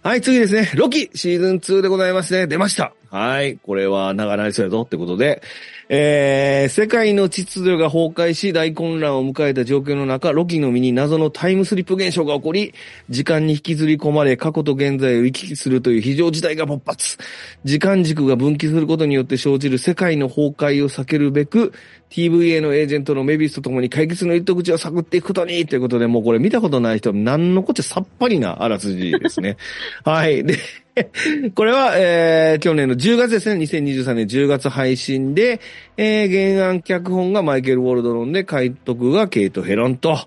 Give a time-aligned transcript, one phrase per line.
[0.00, 0.70] はい、次ですね。
[0.76, 2.46] ロキシーズン2でございますね。
[2.46, 2.92] 出ました。
[3.10, 3.58] はい。
[3.58, 5.42] これは長なりそうやぞってことで、
[5.88, 12.74] えー、世界の秩序が崩壊し大混乱を迎えた状況の中、ロキの身に謎のタイムスリップ現象が起こり、
[13.08, 17.16] 時間に引きずり込まれ、過去と現在を行き来するという非常事態が勃発。
[17.64, 21.72] 時間軸が分岐することによって生じる世界の崩壊を避けるべく、
[22.10, 29.56] TVA のエージェントのメビスと共に解決の糸口を探っていくことにということで、もうこれ見たことない人は何のこっちゃさっぱりなあらすじですね。
[30.04, 30.44] はい。
[30.44, 30.58] で、
[31.54, 33.64] これは、えー、去年の10月ですね。
[33.64, 35.60] 2023年10月配信で、
[35.96, 40.18] えー、原案脚本がマイケル・ウォルドロンで、監督がケイト・ヘロンと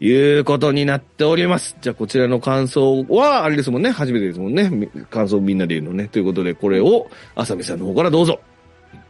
[0.00, 1.76] いうことになっております。
[1.80, 3.90] じゃあ、こちらの感想は、あれですもんね。
[3.90, 4.68] 初めてですもんね。
[4.70, 6.08] み感想みんなで言うのね。
[6.08, 8.40] ということで、これを、浅見さんの方からどうぞ。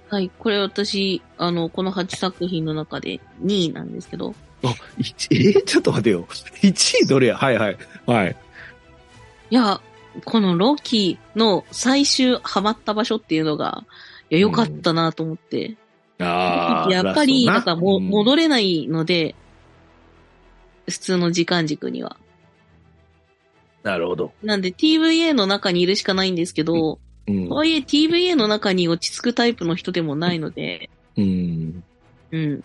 [0.09, 6.27] はい、これ私、あの、この8作品の中で2位なんですけど、あ、1、えーちょっと待てよ。
[6.63, 7.37] 1位どれや？
[7.37, 7.77] はいはい。
[8.07, 8.37] はい。
[9.51, 9.81] いや、
[10.25, 13.85] このロキの最終ハマった場所っていうのが、
[14.31, 15.77] いや、良かったなと思って。
[16.19, 16.91] ああ。
[16.93, 19.35] やっぱり、ラなんかもうん戻れないので、
[20.89, 22.17] 普通の時間軸には。
[23.83, 24.33] なるほど。
[24.43, 27.55] なんで TVA の中にいるしかないんですけど、うんと。
[27.55, 31.85] はいえ TVA の中に落ち着くタイプの人でもないので、うん。
[32.33, 32.65] うん。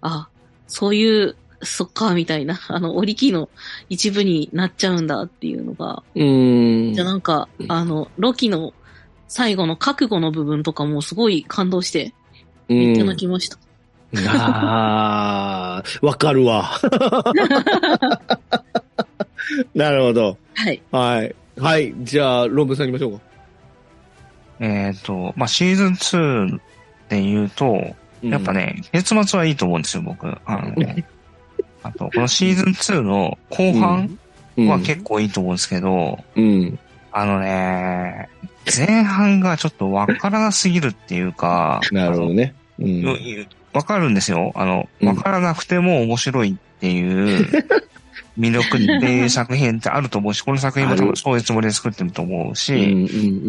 [0.00, 0.28] あ、
[0.66, 3.48] そういう、そっか、みたいな、 あの、折り機の
[3.88, 6.94] 一部になっちゃうんだっていうのが、うん。
[6.94, 8.72] じゃあなんか、あの、ロキの
[9.28, 12.14] 最後の覚悟の部分とかもすごい感動して、
[12.68, 13.58] めっちゃ泣きました。
[14.26, 16.70] ああ、わかるわ。
[19.74, 20.36] なるほど。
[20.54, 20.82] はい。
[20.90, 21.34] はい。
[21.58, 21.94] はい。
[21.98, 23.24] じゃあ、論文さん行きましょうか。
[24.60, 26.60] えっ、と、まあ、シーズン2
[27.08, 30.26] で言うと、やっぱね、結末はいいと思うんですよ、僕。
[30.44, 31.04] あのね。
[31.82, 34.18] あと、このシーズン2の後半
[34.56, 36.78] うん、は結構いいと思うんですけど、うん。
[37.12, 38.28] あのね、
[38.76, 42.54] 前半がちょっとわからなすぎるっていうか、なるほどね。
[42.78, 43.48] うん。
[43.72, 44.52] わかるんですよ。
[44.54, 47.46] あの、うんわからなくても面白いっていう
[48.38, 52.54] 魅力っていう作品ってあると思うし、この作品も多分そういうつもりで作ってると思ううん。
[52.56, 52.78] し、う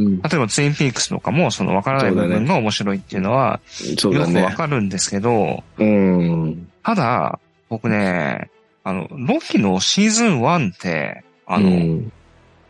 [0.10, 0.22] ん。
[0.22, 3.60] 例えばツインピークスとかもそのわからない部分が面白いっていうのは
[4.04, 4.54] よくわね。
[4.56, 6.68] かるんですけど、うん。
[6.84, 7.40] ただ、
[7.72, 8.52] 僕ね、
[8.84, 12.12] あの、ロキのシーズン1って、あの、うん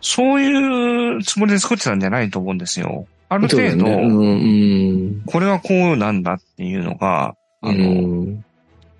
[0.03, 3.05] そういうつもりで作ってたんじゃないと思うんですよ。
[3.29, 5.21] ある程度、ねうん。
[5.27, 8.45] これはこうなんだっていうのが、あの、うん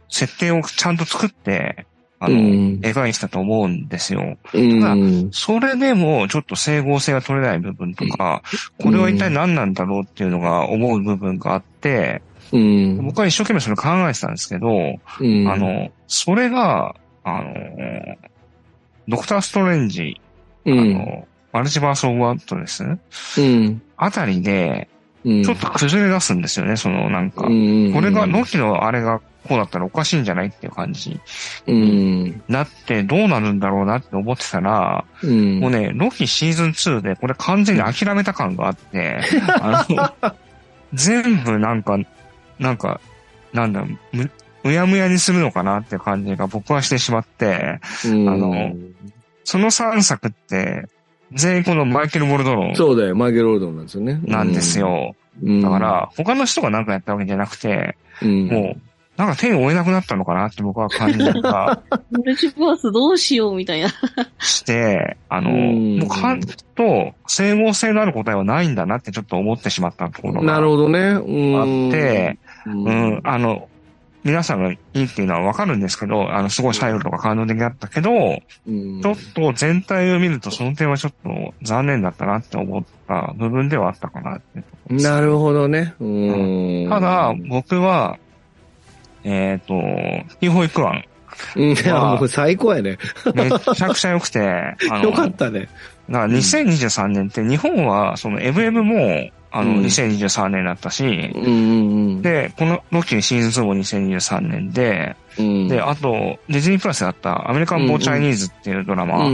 [0.10, 1.88] 設定をちゃんと作って、
[2.20, 4.38] あの、うん描いてたと思うんですよ。
[4.54, 5.30] うん。
[5.32, 8.44] それでも、ちょっと整合性が取れない部分とか、
[8.80, 13.06] これは一体何なんだろうっていうのが思う部分があって、うん。
[13.06, 17.54] 僕は一生懸命それ考えてたんですけど、うんあ、の、それが、あの、
[19.08, 20.20] ドクターストレンジ、
[20.66, 20.94] あうん。
[20.94, 23.82] の、マルチバース・オブ・ワットですうん。
[23.98, 24.88] あたりで、
[25.24, 25.44] うん。
[25.44, 27.48] ちょっと崩れ出すんですよね、そのなんか。
[27.48, 31.20] うん、これが、ロキのあれがこうだったらおかしいんじゃないっていう感じ
[31.68, 32.42] うん。
[32.48, 35.60] なってどうなるんだろうなって思ってたら、うん。
[35.60, 39.20] もうね、ロキシーズン2でこれ完全に諦めた感があって、
[39.62, 40.34] あの、
[40.94, 41.98] 全部なんか、
[42.62, 43.02] なんか、
[43.54, 44.32] なんだ、む、
[44.64, 48.76] むやむやにするのかなって感じが僕はしてしまって、うん、あの
[49.44, 50.88] その3作って、
[51.34, 54.22] 全員このマイケル・ボルドロンそうだよ、マイケル・オールドンなんですよね。
[54.24, 55.16] なんですよ。
[55.42, 55.62] うん。
[55.62, 58.82] だから、他の人がなんかやったわけじゃなくて、うん、もう、
[59.18, 61.82] なんか手を負えなくなったのかなって僕は感じがマ
[62.24, 63.90] ルチバースどうしようみたいな。
[64.40, 66.42] して、あの、うんもうかん
[66.76, 71.00] と整合性のある答えはないんだなってちょっと思ってしまったところがなるほどね。
[71.00, 71.88] うん。
[71.88, 73.68] あって、ううん、あの、
[74.24, 78.12] 皆さんがいいっていうのはわかるんですけど、あの、すごい細部とか感動的だったけど、
[78.68, 84.64] うんちょっと全体を見るとその点はちょっと残念だったなって思った部分ではあったかなって。
[84.94, 85.96] なるほどね。
[86.00, 86.90] うん。
[86.90, 88.20] ただ、僕は、
[89.24, 91.04] えっ、ーホイクワン、
[91.56, 92.98] うん、いや、もう最高やね。
[93.34, 95.68] めちゃくちゃ良くて、あの、 よかったね。
[96.10, 101.50] だから2023年って日本は、そのエブエブも、あの、うん2023年だったし、うんう
[102.20, 105.68] んで、このロッキーシーズン2も2023年で、うん。
[105.68, 109.30] で、あと、ディズニープラスだったアメリカンボーチャイニーズっていうドラマ。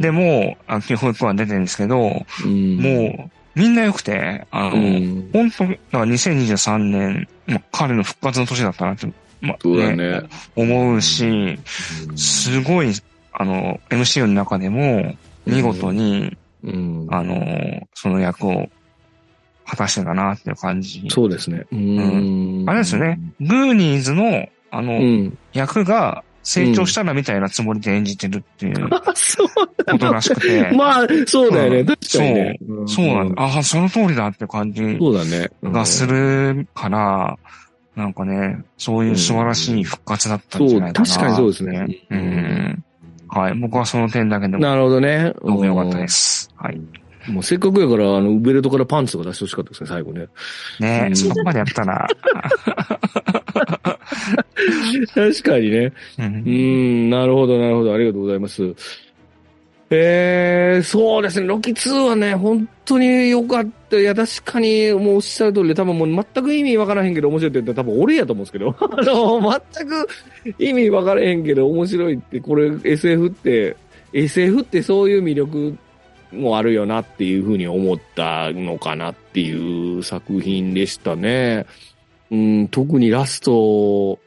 [0.00, 5.30] でも、あキーホイクワン出てるんですけど、うん、もう、みんな良くて、あの、うん。
[5.32, 9.06] 本当だから2023年、まあ、彼の復活の年だったなって、
[9.40, 10.22] まあそうだね。
[10.54, 11.58] 思うし、
[12.14, 12.92] すごい、
[13.32, 15.14] あの、MCU の中でも、
[15.46, 17.06] 見事に、うん。
[17.10, 18.68] あの、その役を
[19.66, 21.04] 果たしてたなっていう感じ。
[21.08, 21.66] そうですね。
[21.72, 22.64] うん。
[22.66, 23.18] あれですよね。
[23.40, 25.38] グーニーズの、あの、うん。
[25.52, 30.70] 役が成長したらみたいなつもりで演じてるっていうこそうとらしくて。
[30.76, 31.80] まあ、そうだよね。
[31.80, 32.58] うん確かにね。
[32.86, 33.34] そうなんだ。
[33.34, 33.42] だ。
[33.42, 35.50] ああ、その通りだって感じそうだね。
[35.64, 37.36] がするから、
[37.96, 42.16] なんかね、そういう素晴らしい復活だったんじゃないかな、そう確かにそうですねう。
[42.16, 42.84] ん。
[43.28, 43.54] はい。
[43.54, 45.34] 僕はその点だけでも、なるほどね。
[45.42, 46.48] どうもよかったです。
[46.56, 46.80] はい。
[47.28, 50.28] もうせっかくやから、あの、ベルトからパンツとか出してほしかったですね、最後ね。
[50.80, 52.06] うんねそこまでやったら、
[55.14, 55.92] 確かにね。
[56.18, 56.22] う。
[56.22, 57.94] うんん、なるほど、なるほど。
[57.94, 58.74] ありがとうございます。
[59.88, 61.46] えー、そうですね。
[61.46, 63.96] ロキ2はね、本当に良かった。
[63.96, 70.08] いや、確かに、もうおっしゃる通りで、多分もう全く意味わからへんけど面白いって言ったら多分俺やと思うんですけど、 あの、全く
[70.58, 73.76] 意味わからへんけど面白いって、これ SF って、
[74.12, 75.76] SF ってそういう魅力
[76.32, 81.66] もあるよなっていうふうに思ったのかなっていう作品でしたね。
[82.30, 84.18] うん、特にラスト、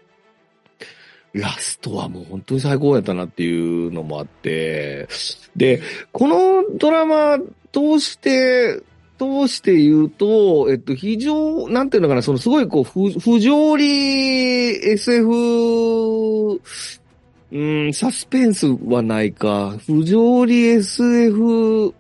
[1.34, 5.08] ラストはもう本当に最高やったなっていうのもあって、
[5.56, 5.82] で、
[6.12, 7.38] このドラマ
[7.72, 8.82] 通して、
[9.20, 13.86] 通して言うと、えっと、非常、なんていうのかな、そのすごいこう、不不条理
[14.94, 16.62] SF、
[17.52, 21.94] うん、サスペンスはないか、不条理 SF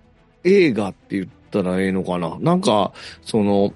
[0.43, 2.37] 映画って言ったらええのかな。
[2.39, 2.93] なんか、
[3.23, 3.73] その、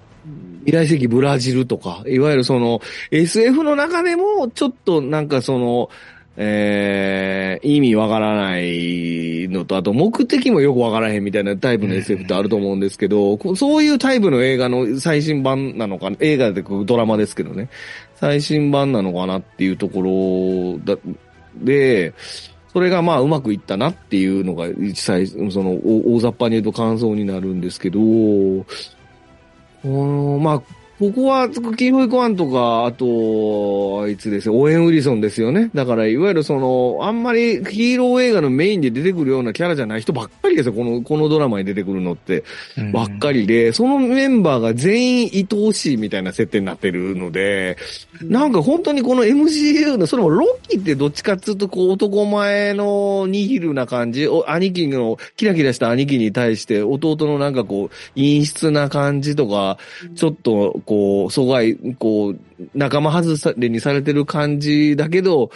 [0.64, 2.80] 未来世紀ブラジルとか、いわゆるその
[3.10, 5.90] SF の中でもちょっとなんかその、
[6.36, 17.68] えー、意味わからないのと、あと目的もよくわからへんみたいなタイプの SF ってあると思うんですけど、こそういうタイプの映画の最新版なのか、映画でドラマですけどね、
[18.16, 20.98] 最新版なのかなっていうところだ、
[21.56, 22.14] で、
[22.72, 30.62] それがまあうまくいったなっていうのが実際、その大大雑把に言うと感想になるんですけど、うんまあ、
[30.98, 35.70] ここは、キーホイコワンとか、あと、あいつですよ、オーエン・ウィリソンですよね。
[35.74, 42.44] だから、いわゆるその、あんまりヒーロー映画のメインで出てくるようなキャラじゃない人ばっかりですよ、この、このドラマに出てくるのって。
[42.78, 42.92] うん。
[42.92, 47.76] ばっかりで、そのメンバーが全員愛おしいみたいな設定になってるので、
[48.22, 59.78] なんか本当にこの MCU の、それもロッキーってどっちかっつうとこう男前のニヒルな感じ、お兄貴のキラキラした兄貴に対して弟のなんかこう陰湿な感じとか、
[60.14, 62.40] ちょっとこう、疎外、こう、
[62.74, 65.50] 仲間外れにされてる感じだけど、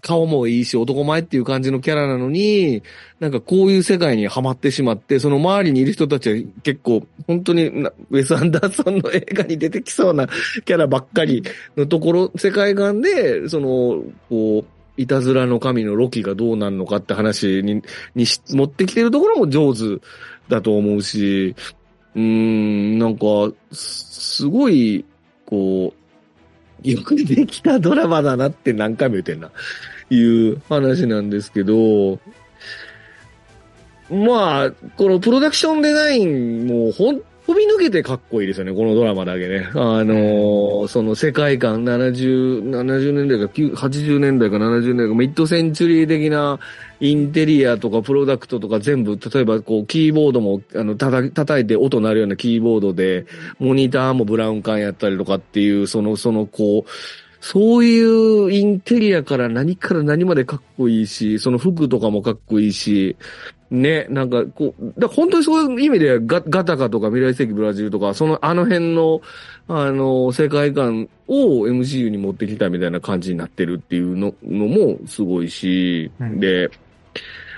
[0.00, 2.82] 顔もいいし、男前っていう感じのキャラなのに、
[3.20, 10.28] なんかこういう世界にはまってしまって、その周りにいる人たちは結構、本当にウェス・アンダーソンの映画に出てきそうな
[10.64, 11.42] キャラばっかり
[11.76, 14.64] のところ、世界観で、その、こう、
[14.96, 17.82] いたずらの神のロキがどうなるのかって話に、
[18.14, 20.00] に持ってきてるところも上手
[20.48, 21.54] だと思うし、
[22.18, 23.26] うん、なんか、
[23.70, 25.04] すすごい、
[25.46, 25.94] こ
[26.84, 29.52] う、よくできたドラマだなって何回も言ってんな。
[30.10, 32.18] いう話なんですけど、
[34.10, 39.70] まあ、このプロダクションデザインもほん、飛び抜けてかっこいいですよね、このドラマだけね。
[39.72, 46.58] あのーその世界観、70、70年代か、9 80年代か70年代か、ミッドセンチュリー的な
[47.00, 53.24] インテリアとかプロダクトとか全部、例えばこう、キーボードも、あの、叩叩いて音鳴るようなキーボードで、
[53.58, 56.90] モニターもブラウン管やったりとかっていう、その、その、こう、
[57.40, 63.16] そういうインテリアから何から何までかっこいいし、その服とかもかっこいいし、
[63.70, 69.20] ね、なんかこう、だ本当にそういう意味でガガタカとか未来世紀ブラジルとか、そのあの辺の、
[69.68, 76.40] あの、世界観を MCU に持ってきたみたいな感じになってるっていうののもすごいし、うん。
[76.40, 76.70] で、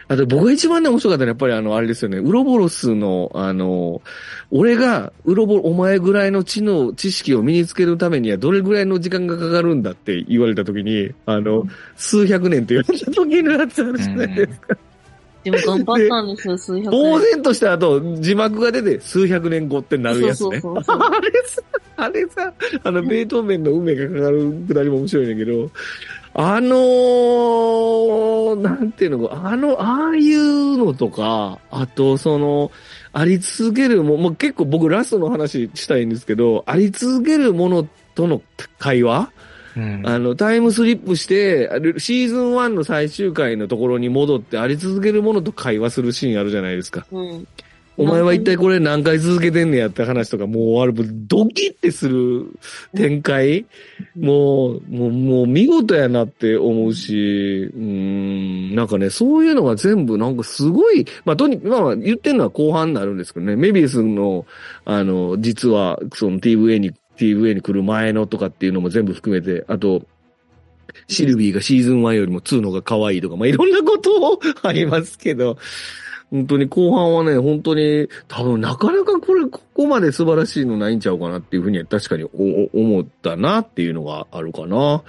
[0.08, 4.02] あと僕が一番ね面白かったのはやっぱりあの、あれですよね、ウロボロスの、あの、
[4.50, 11.62] 俺が、ウロボロ、お前ぐらいの知能、知識を身につけるためにはどれぐらいの時間がかかるんだって言われたときに、あの、
[11.94, 14.76] 数百年って言われた時のやつあるじゃないですか。
[15.44, 17.20] でも頑張ったんですよ、数百呆年。
[17.32, 20.60] 然とした後、字幕が出て、数百年後ってなるやつね。
[20.60, 21.62] そうそうそうあれさ、
[21.96, 22.52] あれさ、
[22.84, 25.70] あの、ベートーベンの運命がかかるくだりも面白いんだけど、
[26.32, 32.70] あのー、なんていうのか、あの、ああいうのとか、あと、その、
[33.12, 38.42] あり続けるも、もう結構僕ラストの話したいんですけど、あり続けるものとの
[38.78, 39.32] 会話
[39.80, 40.06] うん。
[40.06, 47.06] あの、タイムスリップして、あれシーズン1の最終回のところに戻ってあり続けるものと会話するシーンあるじゃないですか。
[47.10, 47.46] うん。
[47.96, 52.46] お前は一体これ何回続けてんねやって話とか、もうあれ、もうドキってする
[52.96, 53.66] 展開？
[54.18, 64.46] もう、もう、もう見事やなって思うし、うーん、なんかね、そういうのが全部なんかすごい、まあ、とに、まあまあ言ってるのは後半になるんですけどね、メビウスの、
[64.86, 70.02] あの、実は、その TVA に、TVA に来る前のとかっていうのも全部含めて、あと、
[71.08, 75.58] シルビーがシーズン1よりも2の方が可愛いとか、まあ、いろんなことを ありますけど、
[76.30, 85.02] 本当に後半はね、本当に多分なかなかこれ、ここまで素晴らしいのないんちゃうかなっていうふうには確かに思ったなっていうのがあるかな。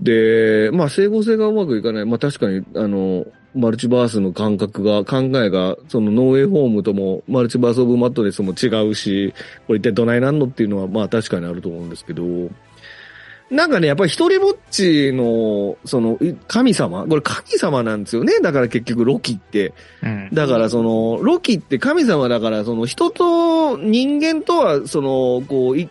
[0.00, 2.04] で、まあ、整合性がうまくいかない。
[2.04, 9.34] まあ、確かに、あの、マルチバースの感覚が、考えが、そのノーウェイホームとも、マルチバースオブマットレスも違うし、
[9.66, 12.22] これ一体どないなんのっていうのは、まあ確かにあると思うんですけど、
[13.50, 16.18] なんかね、やっぱり一人ぼっちの、その、
[16.48, 17.04] 神様？
[17.06, 18.40] これ神様なんですよね。
[18.40, 19.74] だから結局ロキって。
[20.02, 25.88] うん、だからその、ロキって神様だから、その人と人間とは、その、こう、生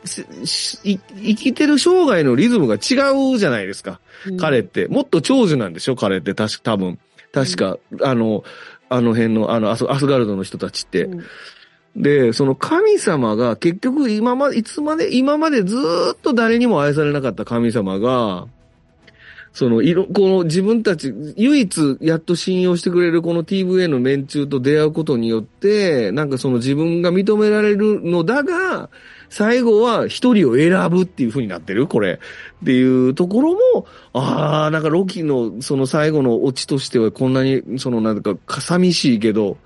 [1.36, 2.96] きてる生涯のリズムが違
[3.36, 4.00] うじゃないですか。
[4.26, 4.88] うん、彼って。
[4.88, 5.96] もっと長寿なんでしょ？
[5.96, 6.98] 彼って、確か、多分。
[7.32, 8.44] 確か、あの、
[8.90, 11.10] あの辺の、あの、アスガルドの人たちって。
[11.96, 15.76] で、その神様が結局今まで、いつまで、今までず
[16.14, 18.48] っと誰にも愛されなかった神様が、
[19.54, 28.90] その、いろ、この自分たち、唯一やっと信用してくれるこの TVA の連中と出会うことによって、なんかその自分が認められるのだが、
[29.32, 31.88] 最後は一人を選ぶっていう風になってる？
[31.88, 32.20] これ。
[32.62, 39.58] っていうところも、ああ、なんかロキのその最後のオチとしてはこんなに、そのなんか寂しいけど、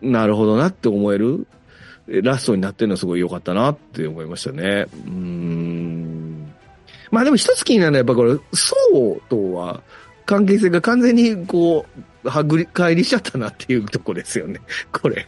[0.00, 1.46] なるほどなって思える
[2.06, 4.86] ラストになってるのはすごい良かったなって思いましたね。
[5.06, 6.50] うん。
[7.10, 8.74] まあでも一つ気になるのはやっぱこれ、そ
[9.18, 9.82] うとは
[10.28, 11.86] 関係性が完全にこ
[12.22, 14.60] う、はぐり返りしちゃったなっていうとこですよね。
[14.92, 15.26] これ。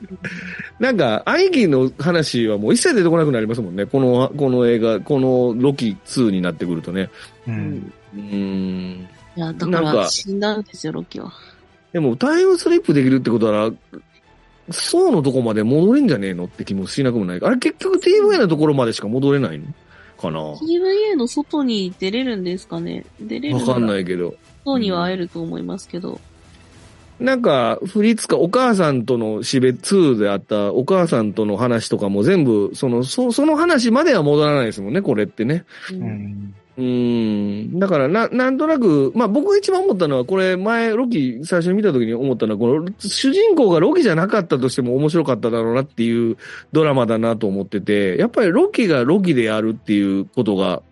[0.79, 3.87] なんか、兄貴の話はもう一切出てこなくなりますもんね。
[3.87, 7.09] この、この映画、このロキ2になってくるとね。
[7.49, 7.93] うん。
[8.15, 9.09] うん。
[9.37, 11.33] いや、だから死んだんですよ、ロキは。
[11.95, 13.73] でも、タイムスリップできるってことは、
[14.71, 17.41] そうのとこまで戻れんじゃねえのって気もしなくもない。
[17.43, 19.65] あれ結局 TVA のところまでしか戻れないの
[20.21, 23.07] かな ?TVA の外に出れるんですかね？
[23.19, 24.35] 出れるわかんないけど。
[24.65, 26.21] 外には会えると思いますけど。
[27.19, 35.65] うん、なんか、フリツカ、お母さんとの死別2であったお母さんとの話とかも全部、その、そその話までは戻らないですもんね、これってね。
[35.93, 37.79] うんうん。
[37.79, 46.37] だからな、なんとなく、まあ僕が一番思ったのは、これ前、ロキ最初に見た時に思ったのは、この主人公がロキじゃなかったとしても面白かっただろうなっていう
[46.73, 50.83] ドラマだなと思ってて、やっぱりロキがロキでやるっていうことが、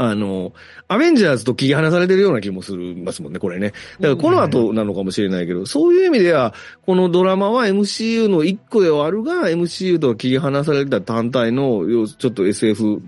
[0.00, 0.52] あの、
[0.86, 3.72] アベンジャーズと切り離されてるような気もするますもんね、これね。
[3.98, 6.54] だからこの後なのかもしれないけど、そういう意味では、
[6.86, 13.02] このドラマは MCU の一個ではあるが、MCU とは切り離された単体の、ちょっと SF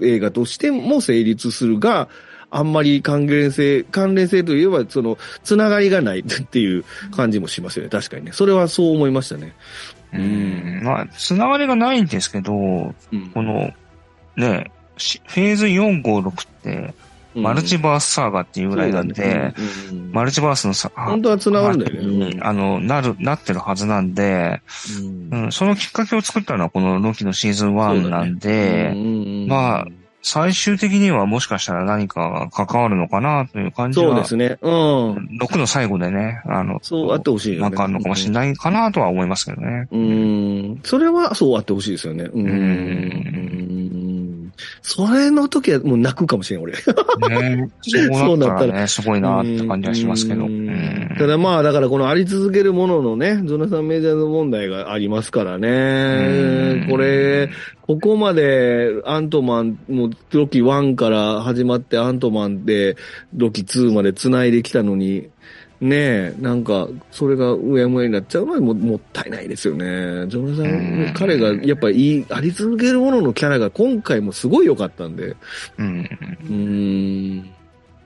[0.00, 2.08] 映画としても成立するが、
[2.50, 7.90] あんまり関連性、関連性といえば、その、つながりがない っていう感じもしますよね。
[7.90, 8.32] 確かにね。
[8.32, 9.52] それはそう思いましたね。
[10.14, 10.80] うん。
[10.82, 13.70] まあ、つながりがないんですけど、うん、この、
[14.38, 16.94] ね、フェーズ4、5、6って、
[17.34, 19.54] マルチバースサーガっていうぐらいなんで、
[20.12, 22.38] マルチバースのさ、本当は繋がるんだよね。
[22.42, 24.60] あの、なる、なってるはずなんで、
[25.30, 28.92] うん、そのきっかけを作ったのはこのロキのシーズン1なんで、
[29.48, 29.86] まあ、
[30.20, 34.10] 最終的にはもしかしたら何か関わるのかなという感じは。
[34.10, 34.58] そうですね。
[34.60, 35.12] うん。
[35.40, 37.60] 6の最後でね、あの、そうあってほしいよね。
[37.62, 39.86] なんかあるのかもしれないかなとは思いますけどね。
[39.92, 40.80] うん。
[40.82, 42.24] それはそうあってほしいですよね。
[42.24, 42.46] うん。
[42.46, 43.87] うん
[44.82, 46.72] それの時はもう泣くかもしれん、俺。
[46.72, 50.46] ね そうなったらね、すごいなって感じはしますけど。
[51.18, 56.86] ただまあ、だからこのあり続けるもののね、ゾナサンメジャーズ問題がありますからね。
[56.90, 57.50] これ、
[57.82, 62.96] ここまでアントマン、もうロキ1から始まってアントマンで
[63.34, 65.28] ロキ2まで繋いできたのに、
[65.80, 70.26] ねえ、なんか、それがうやむやになっちゃうのはももったいないですよね。
[70.26, 75.36] ジョナサン、彼がやっぱりあり続けるもののキャラが今回もすごい良かったんで、
[75.78, 76.08] うん。
[76.48, 77.50] うん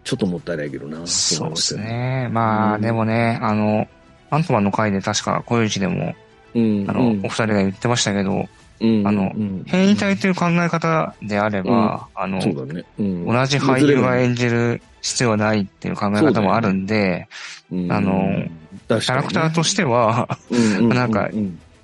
[0.04, 1.06] ちょっともったいないけどな。
[1.06, 2.28] そうですね。
[2.30, 3.88] まあ、うん、でもね、あの、
[4.30, 6.14] アントマンの回で確か、小市でも、
[6.54, 8.48] うん、あの、お二人が言ってましたけど、
[9.04, 9.32] あの、
[9.66, 12.46] 変異体という考え方であれば、あの、同
[13.46, 17.28] じ俳優が演じる必要はないっていう考え方もあるんで、
[17.70, 18.44] あの、
[18.88, 20.28] キャラクターとしては、
[20.80, 21.30] なんか、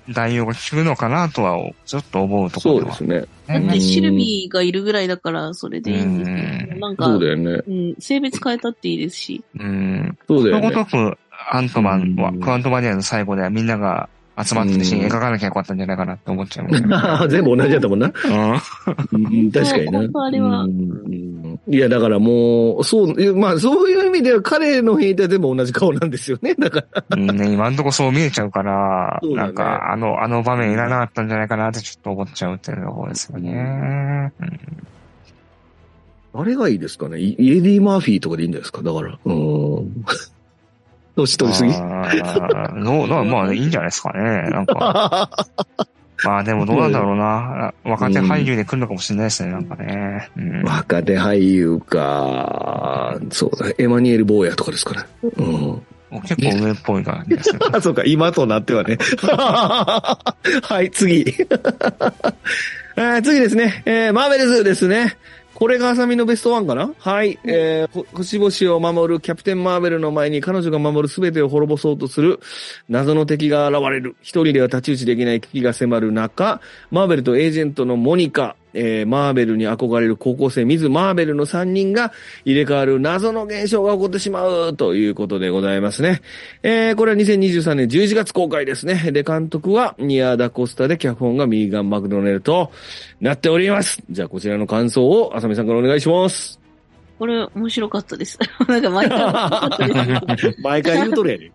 [0.09, 2.95] 代用が効くのかなとは、ちょっと思うところは。
[2.95, 3.59] そうですね。
[3.61, 7.61] だってシルビーがいるぐらいだから、それでいいんですけど、なんか、そうだよね。
[7.67, 9.43] うん、性別変えたっていいですし。
[9.57, 10.17] うん。
[10.27, 10.69] そうだよね。
[10.69, 11.17] ごとく、
[11.51, 14.09] アントマンは、クアントマニアの最後ではみんなが
[14.43, 16.79] 集まってるシーン描かなきゃよかったんじゃないかなって思っちゃう、 ね。
[17.29, 18.07] 全部同じやったもんな。
[18.07, 19.99] うん、確かにな。
[20.25, 20.67] あれは。
[21.67, 26.55] いや、だからもう、そう、まあそういう意味では彼の兵隊でも同じ顔なんですよね。
[26.55, 27.15] だから。
[27.17, 34.31] ね、今んとこそう見えちゃうから、ね、なんか、あの、あの場面いらなかったんじゃないかなってちょっと思っちゃうっていうところですよね。
[34.41, 34.49] うん
[36.31, 37.19] 誰がいいですかね？
[37.19, 38.83] イエディ・マーフィーとかでいいんじゃないですか？
[38.83, 39.17] だから。
[39.25, 40.05] うん。
[41.19, 41.73] 年取りすぎ？
[41.73, 44.49] あーどうどうまあ、いいんじゃないですかね。
[44.49, 45.29] なんか。
[46.25, 47.73] まあでもどうなんだろうな。
[47.85, 50.29] 若手俳優で来るのかもしれないですね、なんかね。
[50.35, 50.63] うん。
[50.63, 53.17] 若手俳優か。
[53.31, 55.07] そうだ、エマニュエル・ボーヤとかですかね。
[55.37, 55.81] うん。
[56.23, 57.59] 結構上っぽい感じですよ。
[57.71, 58.97] あ、 そうか、今となってはね。
[59.31, 61.21] はい、次。
[61.21, 63.83] えー次ですね。
[63.85, 65.15] えーマーベルズですね。
[65.59, 66.93] これがアサミのベストワンかな？
[66.97, 67.37] はい。
[67.43, 72.39] えー、ほ星々を守るキャプテン・マーベルの前に彼女が守る全てを滅ぼそうとする
[72.87, 74.15] 謎の敵が現れる。
[74.21, 76.61] 一人では太刀打ちできない危機が迫る中、
[76.91, 82.11] マーベルとエージェントのモニカ、えーマーベルに憧れる高校生ミズ・マーベルの3人が
[82.45, 86.21] 入れ替わる謎の現象が起こってしまうということでございますね。
[86.63, 89.11] えーこれは2023年11月公開ですね。
[89.11, 92.71] で、監督はニア・ダ・コスタで脚本がミーガン・マクドネルと
[93.21, 94.01] なっております。
[94.09, 96.59] じゃあこちらの感想を浅見さんからお願いします。
[97.19, 98.39] これ面白かったです。
[98.67, 99.19] なんか毎回。
[100.63, 101.51] 毎回言うとるやね。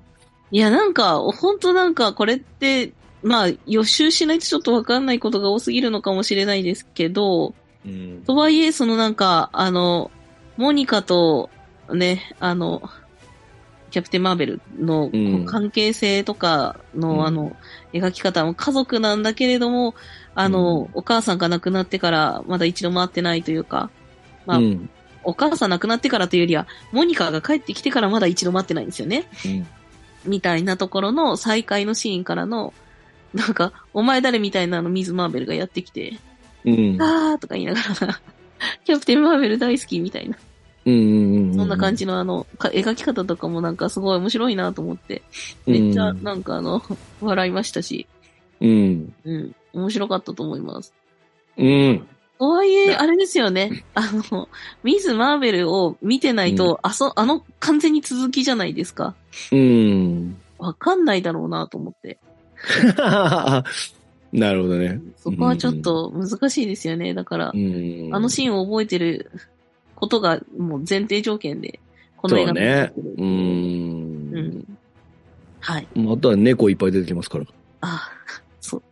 [0.50, 2.92] いや、なんか、本当なんか、これって、
[3.25, 7.54] まあ、予習しないとちょっとわかんないことが多すぎるのかもしれないですけど、
[7.85, 8.23] うん。
[8.26, 10.11] とはいえ、そのなんか、あの、
[10.57, 11.50] モニカと、
[11.93, 12.83] ね、あの、
[13.90, 15.11] キャプテン・マーベルの
[15.47, 17.57] 関係性とかの、うんあの、
[17.93, 19.95] 描き方も家族なんだけれども、
[20.35, 23.90] あの、うんお母さんが亡くなってからまだ一度も会ってないというか、
[24.47, 24.90] まあ、うん。
[25.23, 29.26] お母さん亡くなってからというよりは、モニカが帰ってきてからまだ一度も会ってないんですよね。
[30.26, 32.75] みたいなところの再会のシーンからの、
[33.35, 36.19] なんか、お前誰みたいなのミズ・マーベルがやってきて、
[36.64, 37.03] うん。
[37.03, 38.21] あーとか言いながら、
[38.87, 40.38] キャプテン・マーベル大好きみたいな、
[40.87, 41.55] うん。
[41.55, 45.23] そんな感じのあの、か描き方とかもなんかすごい面白いなと思って、
[45.67, 46.83] めっちゃうんなんかあの、
[47.21, 48.07] 笑いましたし、
[48.61, 49.12] うん。
[49.25, 50.95] うん、面白かったと思います。
[51.57, 52.07] うん。
[52.38, 53.85] とはいえ、あれですよね。
[53.95, 54.49] あの、
[54.83, 59.14] ミズ・マーベルを見てないと、あそ、あの完全に続きじゃないですか。
[59.51, 60.37] うん。
[60.59, 62.18] わかんないだろうなと思って。
[64.33, 65.00] なるほどね。
[65.16, 67.14] そこはちょっと難しいですよね。
[67.14, 68.11] だからう、ん。
[68.12, 69.31] あのシーンを覚えてる
[69.94, 71.79] ことがもう前提条件で、
[72.16, 73.22] この映画そうね見てるう。
[73.22, 74.05] うん
[74.48, 74.79] ん。
[75.61, 75.87] はい。
[75.96, 77.44] あとは猫いっぱい出てきますから。
[77.81, 78.11] あ、
[78.61, 78.83] そう。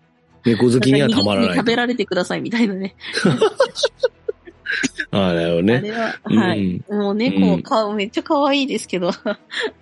[0.44, 1.56] 猫好きにはたまらない。
[1.56, 2.94] 食べられてくださいみたいなね。
[5.12, 5.80] ああ、なるほどあね。
[5.80, 6.80] れは、はい。
[6.88, 9.10] もう猫か、めっちゃ可愛いですけど、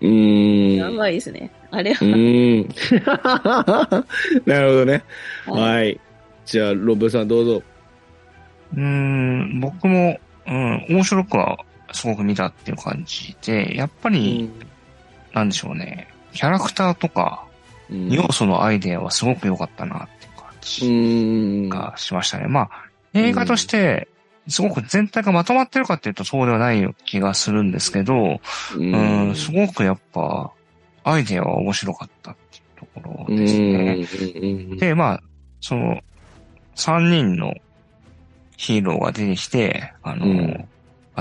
[0.00, 0.10] うん。
[0.10, 0.76] うん。
[0.76, 1.50] やばいですね。
[1.70, 2.68] あれうは、ん。
[4.46, 5.04] なるほどね。
[5.46, 6.00] はいはい。
[6.46, 7.62] じゃあ、ロブさんどうぞ。
[8.74, 11.58] うーん、僕も、うん、面白くは
[11.92, 14.50] すごく見たっていう感じで、やっぱり、
[15.32, 17.46] なんでしょうね、キャラクターとか、う
[17.94, 21.68] ん要素のアイデアはすごく良かったなっていう感うじん。
[21.68, 22.46] がしましたね。
[22.46, 22.68] まあ、
[23.14, 24.06] 映画として、
[24.48, 28.40] すごく全体がまとまってるかっていうとそうではない気がするんですけど、
[28.76, 30.52] ううん、すごくやっぱ、
[31.04, 34.06] アイデアは面白かったっていうところですね。
[34.34, 34.76] うん。
[34.76, 35.22] で、まあ、
[35.60, 36.00] その、
[36.74, 37.54] 三人の
[38.56, 40.68] ヒーローが出てきて、あの、うん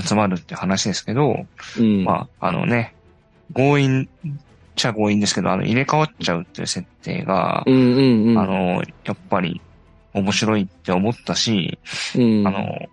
[0.00, 1.46] 集まるって話ですけど、
[1.78, 2.04] うん。
[2.04, 2.94] まあ、あのね、
[3.54, 4.30] 強引っ
[4.76, 7.62] ちゃ強引ですけど、あの、入れ替わっちゃうっていう設定が。
[7.62, 9.60] あの、やっぱり
[10.14, 11.78] 面白いって思ったし、
[12.14, 12.88] うん、あの、まあ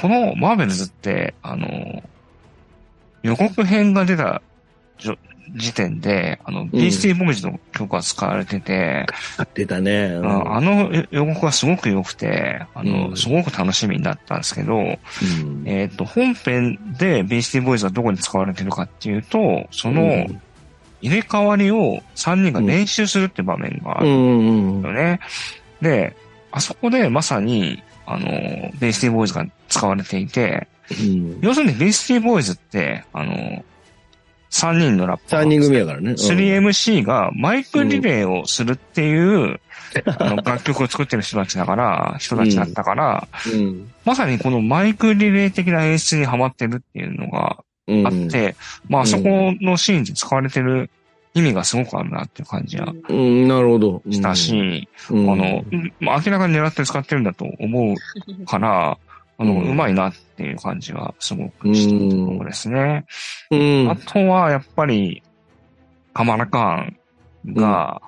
[0.00, 2.02] このマーベルズって、あの、
[3.22, 4.42] 予告編が出た
[5.54, 9.06] 時点で、あの、ビースティーボーイズの曲が使われてて、
[9.54, 10.06] 出たね。
[10.14, 10.26] うん。
[10.26, 13.16] ああの予告がすごく良くて、あの、うん。
[13.16, 14.96] すごく楽しみになったんですけど、うん。
[15.64, 20.42] えっ、と、本編でビースティーボーイズはどこに使われてるかっていうと、そのうん。
[21.02, 24.78] 入れ替わりを3人が練習するって場面があうるんうん。
[24.78, 24.82] ん。
[24.82, 25.20] だよね。
[25.80, 26.16] で、
[26.50, 28.26] あそこでまさに、あの、
[28.78, 31.38] ベイスティーボーイズが使われていて、うん。
[31.40, 33.64] 要するにベイスティーボーイズって、あの、
[34.50, 35.40] 3人のラッパー。
[35.42, 36.10] 三人組やからね。
[36.10, 39.60] うん 3MC がマイクリレーをするっていう、
[40.18, 43.90] あの楽曲を作ってる人たちだから、人たちだったから、うん。
[44.04, 48.06] まさにこのマイクリレー的な演出にハマってるっていうのがうん。
[48.06, 48.56] あって、
[48.88, 50.90] まあそこのシーンで使われてる
[51.36, 54.02] 意味がすごくあるなっていう感じがうん、なるほど。
[54.10, 58.98] したし、うん、あの、うんまあ明らかに狙って使ってるんだと思うから、
[59.36, 63.04] あの、うんうまいなっていう感じがすごくしたところですね。
[63.50, 63.90] うん。
[63.90, 65.22] あとは、やっぱり、
[66.14, 68.00] カマラカーンが、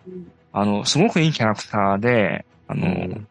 [0.54, 3.28] あの、すごくいいキャラクターで、あの、うん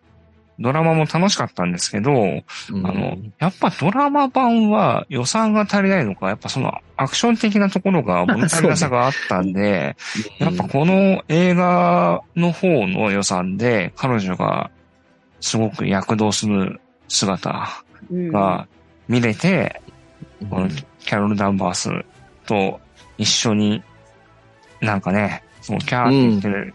[0.60, 2.42] ドラマも楽しかったんですけど、うん。
[2.88, 9.96] あの、やっぱドラマ版は予算が足りないのか、やっぱそのアクション的なところが物足りなさがあったんで、
[10.40, 14.72] やっぱこの映画の方の予算で彼女が
[15.40, 18.32] すごく躍動する姿うん。
[18.32, 18.68] が
[19.08, 19.82] 見れて、
[20.50, 21.90] このキャロル・ダンバース
[22.46, 22.80] と
[23.18, 23.84] 一緒に、
[24.82, 26.74] なんかね、そのキャーって言ってる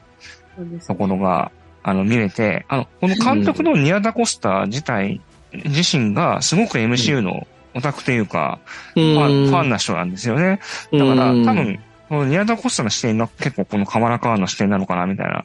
[0.86, 1.50] ところが、
[1.82, 5.20] あの、見れて、あの、この監督のニアダ・コスタ自体、
[5.52, 8.60] 自身がすごく MCU のオタクというか、
[8.94, 10.60] フファンファンな人なんですよね。
[10.92, 15.42] だから、多分、このニアダ・コスタの視点が結構このカマラカーンの視点なのかな、みたいな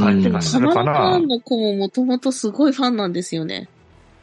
[0.00, 3.68] 感じがすカマラるからカーンの子ももともとすごいファンなんですよね。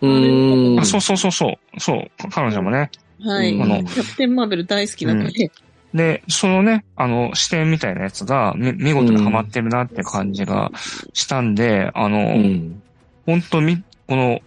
[0.01, 1.79] うんあ、そうそうそうそう。
[1.79, 2.11] そう。
[2.31, 2.89] 彼女もね。
[3.21, 3.53] はい。
[3.53, 5.51] うんキャプテンマーベル大好きな子で。
[5.93, 10.71] で、そのね、あの、視点みたいなやつが、み見事にハマってるなって感じが
[11.13, 12.83] したんで、あの、うん
[13.25, 14.41] 本当み、この、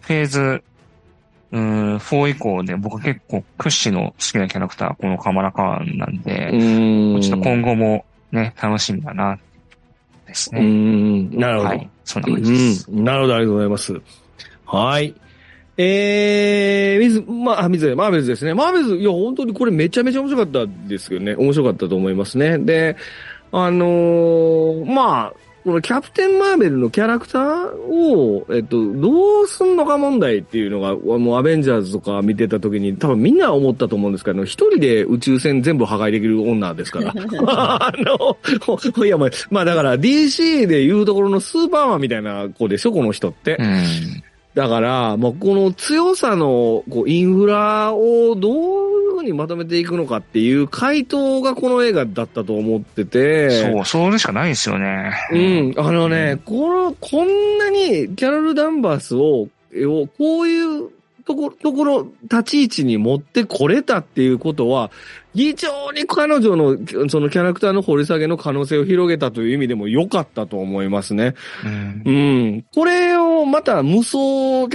[0.00, 0.62] フェーズ、
[1.52, 9.38] うーん、4以降で僕結構屈指の好きなキャラクター、このカマラカーンなんで、うんちょっと今後もね、楽しみだな、
[10.26, 10.62] ですうね。
[10.62, 11.38] ん。
[11.38, 11.68] なるほど。
[11.68, 11.90] はい。
[12.04, 12.90] そんな感じです。
[12.90, 13.04] うん。
[13.04, 14.02] なるほど、ありがとうございます。
[14.64, 15.14] はい。
[15.78, 18.54] えー、水、まあ、あ水、マーベルズですね。
[18.54, 21.34] マーベルズ、いや、本当にこれめちゃめちゃ面白かったですよね。
[21.34, 22.58] 面白かったと思いますね。
[22.58, 22.96] で、
[23.52, 25.34] あのーまあ、
[25.66, 37.12] このキャプテン・マーベルのキャラクターを、えっと、どうすんのか問題っていうのが、もうアベンジャーズとか見てた時に多分みんな思ったと思うんですけど、一人で宇宙船全部破壊できる女ですから。
[37.48, 43.56] あの、いや、まあ、まあだから DC で言うところのスーパーマンみたいな子でしょ、この人って。
[43.58, 43.82] うん。
[44.56, 53.50] だから、もうこの強さのこうインフラをどういうふうにまとめていくのかっていう回答がこの映画だったと思ってて。
[53.50, 55.12] そう、それしかないですよね。
[55.30, 55.74] うん。
[55.76, 60.88] あのね、この、こんなにキャロル・ダンバースを、をこういう
[61.26, 64.90] ところ、ところ、立ち位置に持ってこれたっていうことは、
[65.36, 66.78] 非常に彼女の、
[67.10, 71.34] そのキャラクターの掘り下げの可能性を広げたという意味でも良かったと思いますね。
[71.62, 72.10] うんう
[72.56, 72.64] ん。
[72.74, 74.16] これをまた無双キ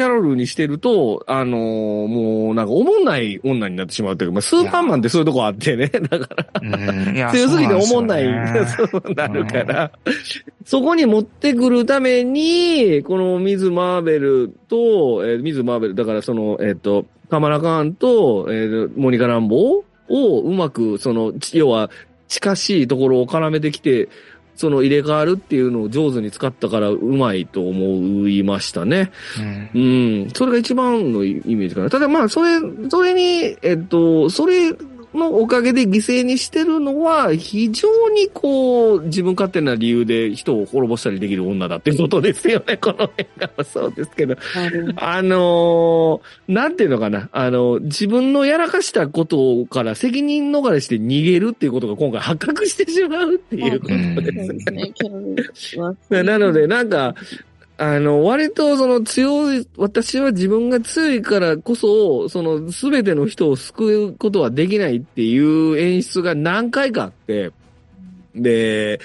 [0.03, 5.87] ャロルにしてると、あのーもうなんか思んない女になってしまうというか、まあ、スーパーマンってそういうとこあってね。
[5.87, 6.29] だか
[6.61, 8.25] ら、強すぎて思んない、
[8.67, 9.91] そうなるから、
[10.65, 21.89] そこに持ってくるために、このミズ・マーベルと、えーミズ・マーベル、だからその、えっ、と、カマラ・カーンと、えーモニカ・ランボーをうまく、その、ち要は、
[22.27, 24.07] 近しいところを絡めてきて、
[24.55, 29.11] その入れ替わるっていうのを上手に使ったからうまいと思いましたね。
[29.73, 30.29] うんうん。
[30.31, 31.89] それが一番のイメージかな。
[31.89, 34.71] ただまあ、それ、それに、えっと、それ
[35.17, 44.35] のおかげで犠牲にしてるのは、非常にこう、自分勝手な理由で人を滅ぼしたりできる女だっていうことですよね、 この映画はそうですけど。
[44.95, 47.29] あのーなんていうのかな。
[47.31, 56.23] あの、自分のやらかしたことから責任逃れして逃げるっていうことが今回発覚してしまうっていうことうんですね。
[56.23, 57.15] なので、なんか、
[57.81, 67.51] あの、割とその強い、私は自分が強いからこそ、その全ての人を救うことはできないっていう演出が何回かあって、
[68.35, 68.99] で、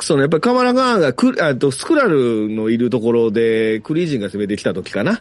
[0.00, 5.20] そのやっぱりカマラガーンがク、あとスクラルのいるところでクリージンが攻めてきた時かな。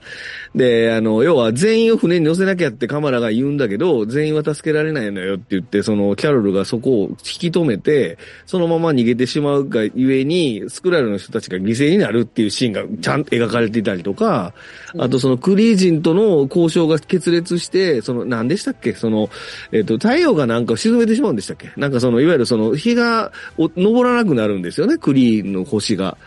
[0.55, 14.53] で、あの、要は全員を船に乗せなきゃってカマラが言うんだけど、全員は助けられないのよって言って、そのキャロルがそこを引き止めて、そのまま逃げてしまうがゆえに、スクラルの人たちが犠牲になるっていうシーンがちゃんと描かれていたりとか、
[14.97, 18.93] あとそのクリージンとの交渉が決裂して、その何でしたっけ？
[18.93, 19.29] その、
[19.71, 21.71] えっ、と、太陽がなんか沈めてしまうんでしたっけ？
[21.75, 26.17] なんかその、いわゆるその、日がお昇らなくなるんですよね、クリーンの星が。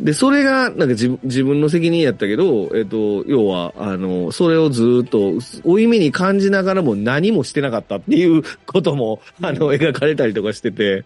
[0.00, 11.04] で、それが、なんか自分自分の責任やったけど、えっ、と、要は、あの、それをずっと、負い目に感じながらも何もしてなかったっていうことも、あの、描かれたりとかしてて、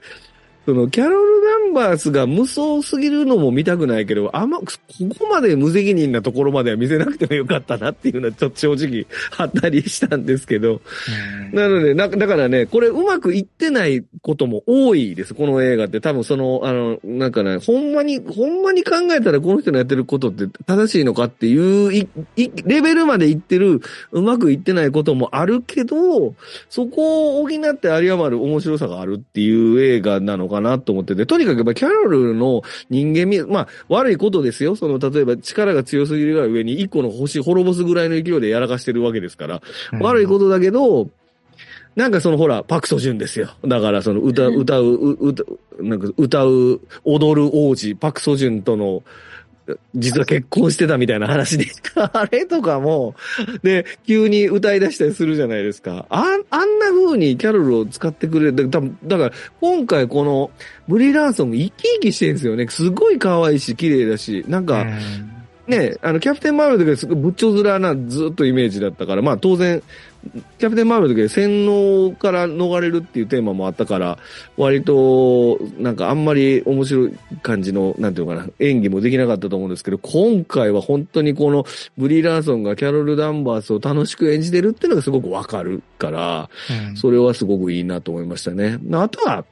[0.66, 4.66] その、キャロル・ダンバースが無双すぎるのも見たくないけど、あんま、こ
[5.16, 9.06] こまで無責任なところまでは見せなくてもよかったなっていうのはちょっと正直
[9.38, 10.80] あったりしたんですけど。
[11.52, 16.00] なので、な、だからね、これうまくいってないことも多いです、この映画って。
[16.00, 26.34] 多分その、あの、なんかね、ほんまに、ほんまに考えたらこの人のやってることって正しいのかっていう、い、い、レベルまでいってる、うまくいってないこともあるけど、
[26.68, 34.76] そこを補って有り余る面白さがあるっていう映画なのかなと思ってて、とにかくやっぱキャロルの人間味、まあ悪いことですよ。
[34.76, 39.62] その、例えば力が強すぎるが上に一個の星滅ぼすぐらいの勢いでやらかしてるわけですから、
[40.00, 41.08] 悪いことだけど、
[41.96, 43.48] なんかそのほら、パクソジュンですよ。
[43.64, 49.02] だからその歌う、歌う、う歌う、なんか歌う、踊る王子、パクソジュンとの、
[49.94, 53.14] 実は結婚してたみたいな話で、 あれとかも、
[53.62, 56.06] で、急に歌い出したりするじゃないですか。
[56.08, 58.54] ああんな風にキャロルを使ってくれる。
[58.54, 60.50] だだだから、今回この、
[60.88, 62.66] ブリー・ラーソン生き生きしてるんですよね。
[62.68, 64.86] すごい可愛いし、綺麗だし、なんか、
[65.66, 69.82] ね、あの、キャプテンマーベルの時はすごい仏頂面なずっとイメージだったから、まあ当然、
[70.58, 74.18] キャプテンマーベルの時は洗脳から逃れるっていうテーマもあったから、
[74.56, 81.64] 割と、なんかあんまり面白い感じの、なんていうのかな、演技もできなかったと思うんですけど、今回は本当にこの
[81.98, 86.48] ブリー・ラーソンがキャロル・ダンバースを楽しく演じてるっていうのがすごくわかるから、
[86.90, 88.78] うんそれはすごくいいなと思いましたね。
[88.92, 89.44] あとは、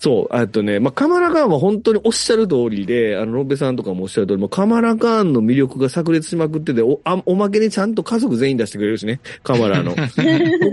[0.00, 9.92] そう、あとね、まあ、カマラカーンは本当におっしゃる通りで、あの、ロンベさんとかもおっしゃる通り、もうカマラカーンの魅力が炸裂しまくってて、お、あおまけにちゃんと家族全員出してくれるしね、カマラの。
[9.92, 9.98] こ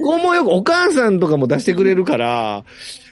[0.02, 2.64] こもよくお母さんとかも出してくれるから、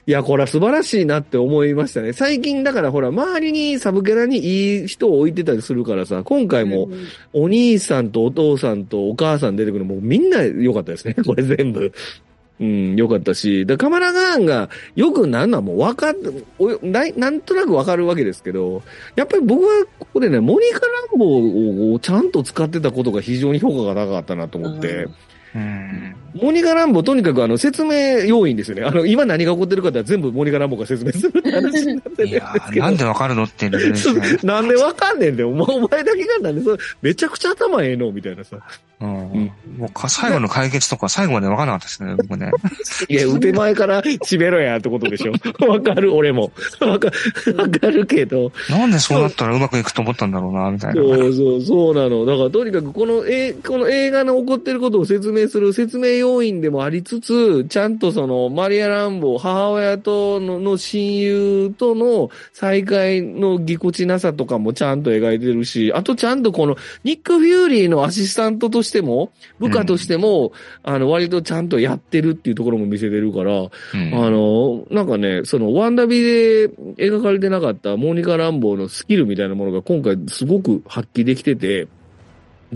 [0.06, 2.14] いや、これは素晴らしいなって思いましたね。
[2.14, 6.88] 最近だからほら、周りにサブキャラにいい人を置いてたりするからさ、今回も
[7.34, 11.14] お兄さんとお父さんとお母さん出てくるのもうみんな良かったですね。
[11.26, 11.92] これ全部。
[12.58, 13.66] うん、良かったし。
[13.66, 16.14] だ、カマラガーンがよくなるのはもうわか、
[16.58, 18.82] おななんとなくわかるわけですけど、
[19.14, 25.08] やっぱり僕はここでね、モニカ・ランボーをちゃんと使ってたことが非常に評価が高かったなと思って、
[25.54, 26.14] うん。
[26.42, 27.94] モニカ・ランボーとにかくあの説明
[28.26, 28.84] 要員ですよね。
[28.84, 32.64] あの、今何が起こってるかって全部モニカ・ランボーが説明するって話になってるんですいやけど。
[32.76, 34.38] ーなんでわかるのっていうレベルですね。
[34.44, 38.58] なんでわかんねんで、お前お前だけがなんで、それめちゃくちゃ頭ええのみたいなさ。
[38.98, 42.50] うんんもうか最後の解決とか最後までわかんなかったですね、 僕ね。
[43.08, 45.32] いや、腕前から締めろやってことでしょ。
[45.68, 46.50] わかる、俺も。
[46.80, 47.10] わか
[47.56, 48.52] わかるけど。
[48.70, 51.02] なんでそうなったらうまくいくと思ったんだろうな、みたいな。
[51.02, 52.24] そうそう、そうなの。
[52.24, 73.70] だからとにかくこの映この映画の起こってることを説明する説明要員でもありつつ、ちゃんとそのマリア・ランボー、母親とのの親友との再会のぎこちなさとかもちゃんと描いてるし、あとちゃんとこのニック・フューリーのアシスタントとしても、部下としても、あの、割とちゃんとやってるっていうところも見せてるから、うん。
[74.14, 81.88] あの、なんかね、そのワンダビで描かれてなかったモーニカ・ランボーのスキルみたいなものが今回すごく発揮できてて、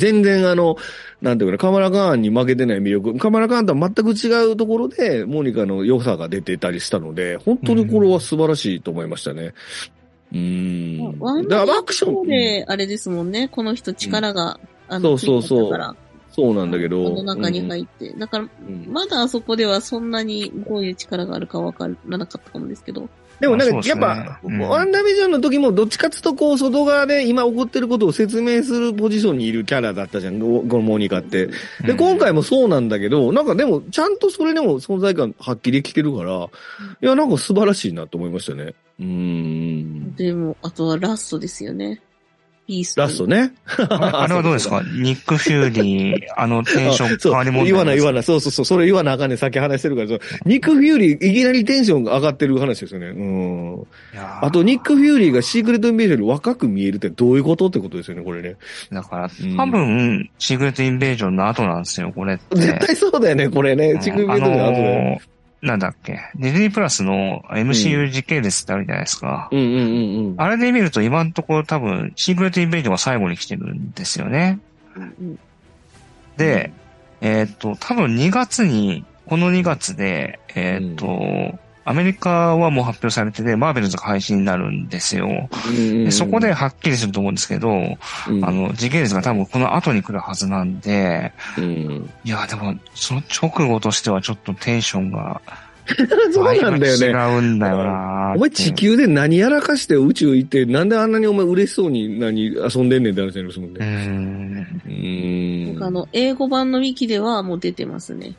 [0.00, 0.76] 全然あの、
[1.20, 9.52] なんていうかな、カマラカーンに負けてない魅力、カマラカーンとは全く違うところで、モーニカの良さが出てたりしたので、本当にこれは素晴らしいと思いましたね。
[10.32, 11.18] うーん。
[11.18, 14.58] ワンだからアクション、で、あれですもんね、この人力が、
[14.88, 15.96] あの、そうそうそう
[16.32, 17.04] そうなんだけど。
[17.04, 18.12] この中に入って。
[18.12, 23.08] だから、うんまだあそこではそんなにどういう力があるかわからなかったかもですけど。
[23.40, 31.48] でもなんか、やっぱ、うんワンダービジョンの時もどっちかっつうとこう、外側で今起こってることを説明するポジションにいるキャラだったじゃん、このモニカって。
[31.84, 36.48] で、今回もそうなんだけど、なんかでも、ちゃんとそれでも存在感発揮できてるから、
[37.02, 38.74] いや、なんか素晴らしいなと思いましたね。
[38.98, 40.14] うーん。
[40.16, 42.02] でも、あとはラストですよね。
[42.70, 42.94] ピース。
[42.96, 43.26] ラスト。
[43.26, 43.52] ね。
[43.66, 44.80] あれはどうですか？
[44.82, 48.22] ニック・フューリー、あのテンション変わりもん言わない言わない。
[48.22, 48.64] そうそうそう。
[48.64, 49.38] それ言わなあかんねん。
[49.38, 50.08] さっき話してるから。
[50.44, 53.08] ニック・フューリー、いきなりテンションが上がってる話ですよね。
[53.08, 53.22] う
[53.80, 53.86] ん。
[54.14, 58.54] あと、ニック・フューリーがシークレット・インベージョンより若く見えるってどういうことってことですよね、これね。
[58.92, 62.56] だからうん、多分、シークレットインベージョンの後なんですよ、これって。
[62.56, 63.98] 絶対そうだよね、これね。
[64.00, 65.10] シークレット・インベージョンの後だよね。
[65.10, 69.48] あのーなんだっけ、ディズニープラスの MCU 時系列ってあるじゃないですか。
[69.52, 70.34] うんうんうんうん。
[70.38, 74.58] あれで見ると今のところ多分、シークレットインベージョンが最後に来てるんですよね。
[74.96, 75.38] うん
[76.36, 76.72] で、
[77.20, 85.48] えーっと、多分2月に、この2月で、えーっと、アメリカはもう発表されてて、マーベルズが配信になるんですよ。
[85.70, 95.40] でそこで、はっきりすると思うんですけど、うんあの、時系列が多分この後に来るはずなんで、うん、いや、でも、その直後としてはちょっとテンションが、
[96.32, 97.06] そうなんだよね。
[97.06, 104.06] 違うんだよなお前地球で何やらかして宇宙行って、なんであんなにお前嬉しそうに何遊んでんねんって話になりますもんね。
[104.06, 104.82] ん。
[104.86, 105.82] うーん。
[105.82, 108.34] あの、英語版のウィキではもう出てますね。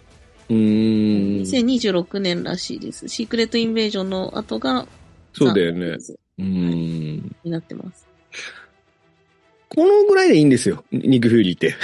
[0.52, 1.42] うーん。
[1.44, 3.08] 2026年らしいです。
[3.08, 4.86] シークレットインベージョンの後が、
[5.34, 5.98] そうだよね。
[5.98, 7.36] ザうーん。
[7.44, 8.08] になってます。
[9.74, 10.84] このぐらいでいいんですよ。
[10.92, 11.76] ニック・フューリーって。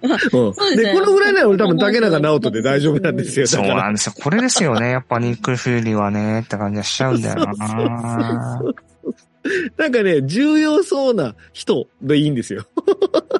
[0.32, 3.46] うんそうですねで、このぐらいなら俺多分竹中直人で大丈夫なんですよ。
[3.46, 3.66] そう。
[3.66, 4.14] なんですよ。
[4.18, 4.92] これですよね。
[4.92, 8.62] やっぱニック・フューリーはね、って感じがしちゃうんだよな
[9.76, 12.66] なんかね、重要そうな人でいいんですよ。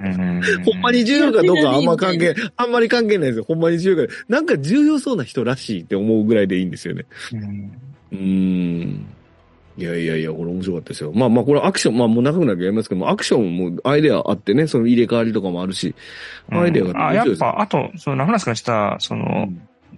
[0.00, 3.44] うんほんまに重要かどうかはあんま関係、あんまり関係ないですよ。
[3.44, 4.14] ほんまに重要か。
[4.28, 7.06] なんか重要そうな人らしいって思うぐらいでいいんですよね。
[8.12, 9.06] うんん。
[9.78, 11.12] いやいやいや、これ面白かったですよ。
[11.14, 15.94] まあまあ、これアクション、まあもう長くなるけどやりますけども、アクションもアイデアあってね、その入れ替わりとかもあるし、
[16.50, 19.48] アイデアがあ、やっぱ、あと、そのラフランスがした、その、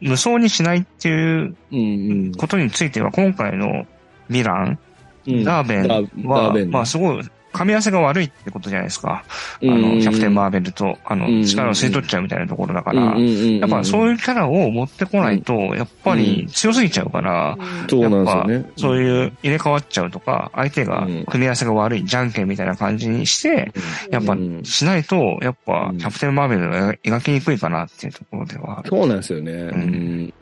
[0.01, 3.87] 無双にしないっていううんことについては、今回の
[4.31, 4.79] ヴィラン、
[5.29, 5.45] うん。
[5.45, 7.25] ダーベンダーダは、ーベンまあすごい
[7.59, 9.25] 噛み合わせが悪いってことじゃないですか。
[9.63, 18.71] あの、キャプテン・マーベルと、あの、力を吸い取っちゃうみたいなところだから、やっぱそういうキャラを持ってこないと、やっぱり強すぎちゃうから、そうなんですよね。
[18.77, 23.73] そういう入れ替わっちゃうとか、相手が組み合わせが悪い、じゃんけんみたいな感じにして、
[24.11, 29.53] やっぱしないと、やっぱキャプテン・マーベルが描きにくいかなっていうところではそうなんですよね。
[29.53, 30.33] うん。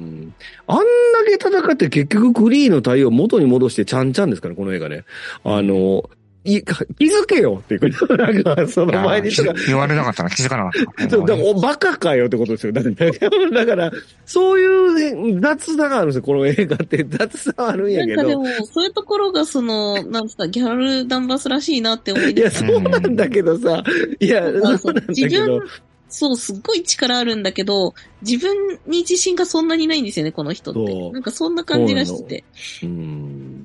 [0.66, 0.84] あんだ
[1.26, 5.04] け戦って結局クリーの対応元に戻してちゃんちゃんですから、この映画ね。
[5.44, 6.08] あの、
[6.54, 8.16] い、気づけよっていう。
[8.16, 9.52] なんか、その前にとか。
[9.66, 11.10] 言われなかったら気づかなかった。
[11.10, 12.72] そう、だから、バカかよってことですよ。
[12.72, 13.92] だから、だから、
[14.24, 17.04] そういう雑さがあるんですよ、この映画って。
[17.08, 18.22] 雑さはあるんやけど。
[18.22, 23.82] なんかでも、そういうところが、その、なんですか、ギャルダンバスらしいなって思いいや、そうなんだけどさ、
[24.20, 25.02] いや、そうなんだけど。
[25.08, 25.60] 自分
[26.08, 31.10] そう、すっごい力あるんだけど、自分に自信がそんなにないんですよね、この人って。
[31.10, 32.44] なんかそんな感じがしてて。
[32.84, 33.55] うん。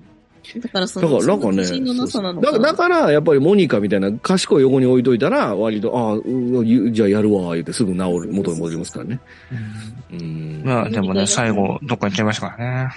[0.60, 9.20] だからその、だからなんかね、のなさなのかだから、やっぱりモニカみたいな賢い横に置いといたら、割と、ああ、じゃあやるわ、言ってすぐ治る、元に戻りますからね。
[10.12, 10.62] うん。
[10.66, 12.92] まあ、でもね、最後、どっか行っちゃいましたからね。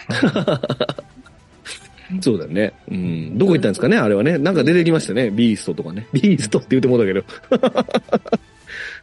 [2.21, 2.73] そうだね。
[2.91, 3.39] うん。
[3.39, 4.39] どこ行ったんですかねあれはね。
[4.39, 5.31] なんか出てきましたね。
[5.31, 6.07] ビーストとかね。
[6.13, 7.25] ビーストって言ってもだけど。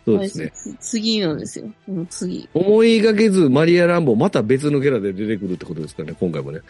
[0.05, 0.51] そうですね。
[0.79, 1.65] 次のですよ。
[1.87, 2.49] もう次。
[2.53, 6.61] 思いがけずマリア・ランボーまた別のキャラで出てくるってことですかね、今回もね。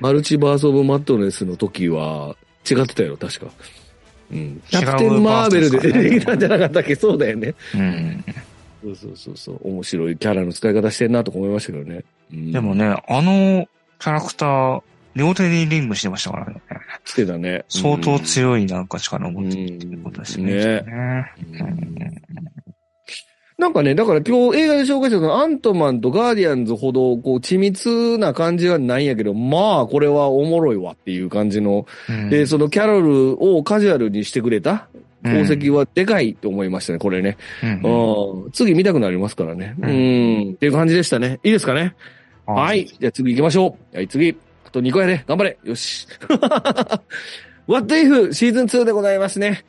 [0.00, 2.36] マルチバース・オブ・マットネスの時は
[2.70, 3.46] 違ってたよ、確か。
[4.32, 4.62] うん。
[4.68, 6.94] キャプテン・マーベルで出てきたんじゃなかったっけ？
[6.94, 7.54] そうだよね。
[7.74, 8.24] うん。
[8.82, 9.60] そうそうそうそう。
[9.68, 12.04] 面白いキャラの使い方してんなと思いましたけどね。
[12.32, 13.66] うん、でもね、あの
[13.98, 14.82] キャラクター、
[15.14, 16.60] 両手にリングしてましたからね。
[17.04, 17.64] してたね。
[17.68, 20.54] 相当強いなんか力を持ってるっていうことですね。
[20.54, 21.24] ね。
[23.56, 34.88] なんかね、だから今日映画で紹介したアントマンとガーディアンズほど、こう、緻密な感じはないんやけど、まあ、これはおもろいわっていう感じの、うん、で、そのキャロルをカジュアルにしてくれた
[35.24, 37.36] 功績はでかいと思いましたね、これね。
[37.62, 39.76] うん、次見たくなりますからね。
[39.80, 41.38] うん、っていう感じでしたね。
[41.44, 41.94] いいですかね？
[42.46, 42.86] はい。
[42.86, 43.96] じゃあ次行きましょう。
[43.96, 44.36] はい、次。
[44.74, 45.24] あと2個やね。
[45.28, 45.56] 頑張れ。
[45.62, 46.08] よし。
[47.68, 49.64] What If シーズン2でございますね。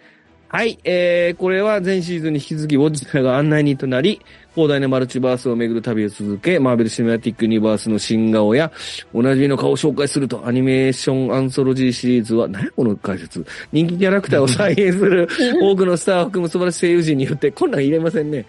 [0.47, 0.79] はい。
[0.83, 4.19] えー、これは前シーズンに引き続き、ウォッチャーが案内人となり、
[4.55, 8.71] 広大なマルチバースを巡る旅を続け、マーベル・シネマティック・ユニバースの新顔や、
[9.13, 15.27] おなじみの顔を紹介すると、アニメーション・アンソロジーシリーズは、何やこの解説人気キャラクターを再現する
[15.61, 18.45] 多くのスターを含む素晴らしい声優陣によって、こんなん入れませんね。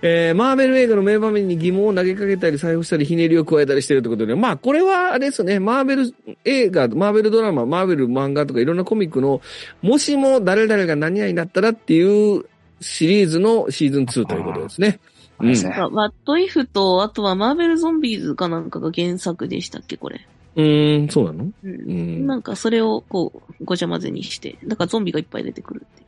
[0.00, 9.40] えー、マーベル映画の名場面に疑問を投げかけたり、採用したり、ひねりを加えたりしてるってことで、まあ、これは、あれですね、マーベル映画、マーベルドラマ、マーベル漫画とかいろんなコミックの、
[9.82, 12.44] もしも誰々が何々だったらっていう
[12.80, 15.00] シリーズのシーズン2ということですね。
[15.40, 15.48] うん。
[15.48, 20.20] ワットイフと、あとはマーベルゾンビーズかなんかが原作でしたっけ、これ。
[20.56, 21.50] うーん、そうなの？
[21.64, 22.26] うん。
[22.26, 26.04] なんかそれをこう、ごちゃ混ぜにして、だからゾンビがいっぱい出てくるって。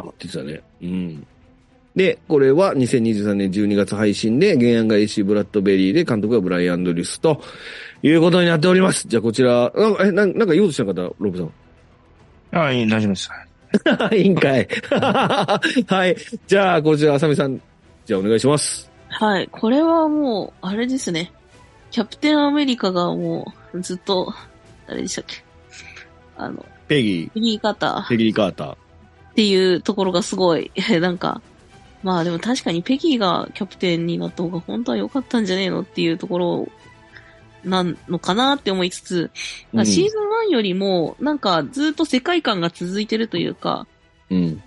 [0.00, 0.60] あ、実はね。
[0.82, 1.26] うん。
[1.94, 7.42] で、これは2023年12月配信で、原案が AC ブラッドベリーで、監督はブライアン・ドリスと
[8.02, 9.06] いうことになっております。
[9.08, 11.52] じゃあこちら、なんか、え、ななんか言おうとした方、ロブさん。
[12.52, 13.30] ああ、いい、大丈夫です。
[14.16, 14.68] いいんかい。
[15.86, 16.16] はい。
[16.46, 17.60] じゃあ、こちら、あさみさん、
[18.06, 18.90] じゃあお願いします。
[19.08, 19.48] はい。
[19.50, 21.32] これはもう、あれですね。
[21.90, 24.32] キャプテンアメリカがもう、ずっと、
[24.86, 25.44] 誰でしたっけ？
[26.36, 27.30] あの、ペギー。
[27.30, 28.08] ペギー・カーター。
[28.08, 28.72] ペギー・カーター。
[28.72, 28.76] っ
[29.34, 31.40] ていうところがすごい、 なんか、
[32.02, 36.68] まあでも確かにペギーがキャプテンになった方が本当は良かったんじゃねえのっていうところ
[37.64, 40.04] なのかなって思いつつ、シーズン
[40.48, 43.86] 1よりもなんかずっと世界観が続いてるというか、
[44.30, 44.62] うん、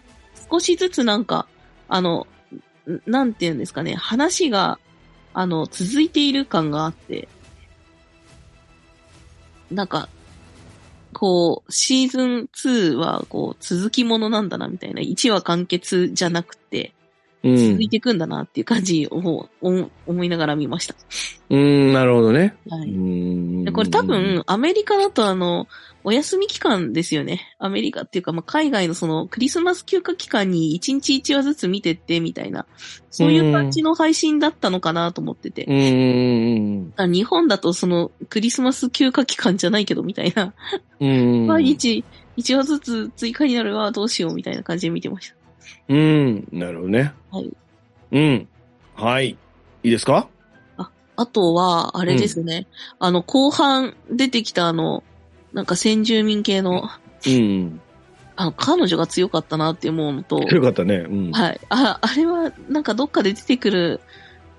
[0.50, 1.48] 少しずつなんか、
[1.90, 2.28] あの、
[3.06, 4.80] なんていうんですかね、話が、
[5.34, 7.28] あの、続いている感があって、
[9.72, 10.08] なんか、
[11.14, 15.02] こう、シーズン2は、こう、続きものなんだな、みたいな。
[15.02, 16.94] 1話完結じゃなくて、
[17.46, 20.96] 続いていくんだなっていう感じを思いながら見ました。
[21.50, 22.56] うん、なるほどね。
[22.70, 23.72] はい。
[23.72, 25.68] これ多分、アメリカだとあの、
[26.04, 27.56] お休み期間ですよね。
[27.58, 32.66] アメリカっていうか、まあ、海外のその、クリスマス休暇期間に1日1話ずつ見てって、みたいな、
[33.10, 35.66] そういう感じの配信だったのかなと思ってて。
[35.66, 37.12] うん。
[37.12, 40.54] 日本だとその、クリスマス休暇期間じゃないけど、みたいな。
[41.00, 41.46] うん。
[41.48, 42.04] 毎日
[42.38, 45.45] 1話ずつ追加になるわ、どうしよう、みたいな感じで見てました。
[45.88, 47.14] うん、なるほどね。
[47.32, 47.52] はい。
[48.12, 48.48] うん。
[48.96, 49.30] はい。
[49.30, 49.38] い
[49.84, 50.28] いですか？
[50.78, 52.68] あ、あとは、あれですね。
[53.00, 55.04] うん、あの、後半出てきたあの、
[55.54, 56.90] なんか先住民系の、
[57.28, 57.82] うん。
[58.36, 60.46] あの、彼女が強かったなって思うのと。
[60.48, 60.96] 強かったね。
[60.96, 61.32] うん。
[61.32, 61.62] はい。
[61.70, 64.02] あ、あれは、なんかどっかで出てくる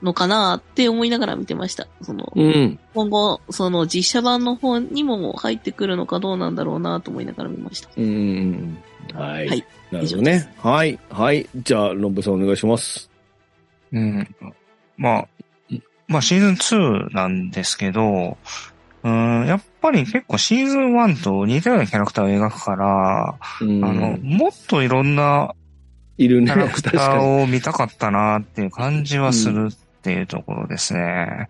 [0.02, 1.86] のかなって思いながら見てました。
[2.02, 2.78] その、うん。
[2.94, 7.90] 今後、その実写版の方にも入ってくるのかどうなんだろうなと思いながら見ました。
[7.96, 8.78] うん。
[9.12, 9.48] はい。
[9.48, 10.52] はいなるほどね。
[10.58, 10.98] はい。
[11.10, 11.48] はい。
[11.54, 13.10] じゃあ、ロンブさんお願いします。
[13.92, 14.34] うん。
[14.96, 15.28] まあ、
[16.08, 18.36] まあシーズン2なんですけど、
[19.02, 25.54] うん、やっぱり結構シーズン1と似たようなキャラクターを描くから、うんあの、もっといろんな
[26.18, 26.46] いるね。
[26.46, 26.90] キャラクタ。
[26.90, 31.48] ーを見たかったなっていう感じはするっていうところですね。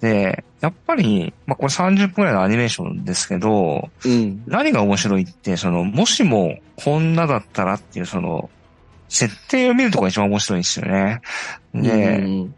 [0.00, 4.42] で、やっぱり、まあこれ30分くらいのアニメーションですけど、うん。
[4.46, 8.50] 何が面白いって、その、もしもこんなだったらっていう、その、
[9.08, 11.20] 設定を見るとこが一番面白いんですよね。
[11.74, 12.54] で、うん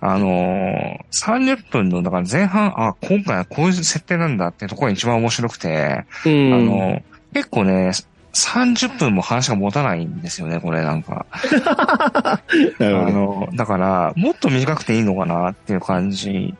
[0.00, 6.52] あのー、30分の、だから前半、あ、今回はこういう設定なんだっていうところが一番面白くて、うん。
[6.52, 7.02] あの、
[7.32, 7.90] 結構ね、
[8.34, 11.26] 30分も話が持たないんですよね、これなんか。
[11.32, 12.40] あ。
[12.78, 16.54] の、だから、もっと短くていいのかなっていう感じ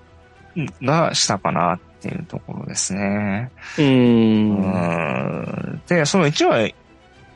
[0.83, 3.51] がしたかなっていうところですね。
[3.79, 3.83] う。
[3.83, 6.73] うんんで、その1話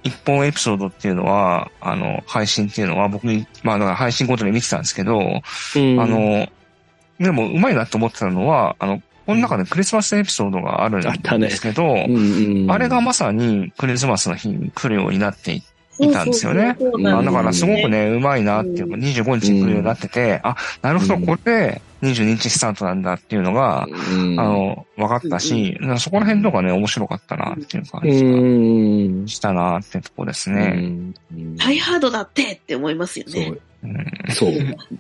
[0.03, 6.49] 一本エピソードっていうのは、あの、配信っていうのは僕に、まあだから配信ごとに見てたんですけど、うんあ、の、
[7.19, 15.63] でもうまいなと思ってたのは、あの、この中でクリスマスエピソードがあるんですけど、うんうんあれがまさにクリスマスの日に来るようになってい
[16.01, 16.77] いたんですよね。
[17.03, 18.01] だからすごくね。
[18.01, 29.29] ね、うまいなっていうか、25日に来るようになってて、あ、なるほど、うんこれで22日スタートなんだっていうのが、うんあの、分かったし、そこら辺とかね、面白かったなっていう感うじがん。
[29.29, 30.67] したなってとこですうね。
[30.69, 31.15] ん。
[31.59, 33.33] ハイハードだってって思いますよね。
[33.33, 33.61] そう。
[33.83, 34.53] うんそう。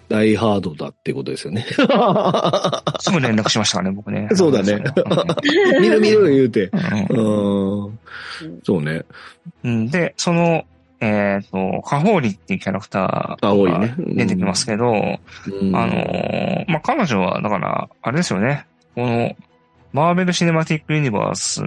[0.08, 1.64] ダイハードだってことですよね。
[3.00, 4.28] すぐ連絡しましたからね、僕ね。
[4.34, 4.82] そうだね
[5.80, 6.70] 見る見る言うて。
[8.62, 9.04] そうね。
[9.64, 10.64] うんで、その、
[11.00, 13.96] えっ、と、カホーリっていうキャラクターが。
[13.96, 18.66] 出てきますけど、うんあのーまあ、彼女は、だから、あれですよね。
[18.94, 19.34] この、
[19.92, 21.62] マーベル・シネマティック・ユニバース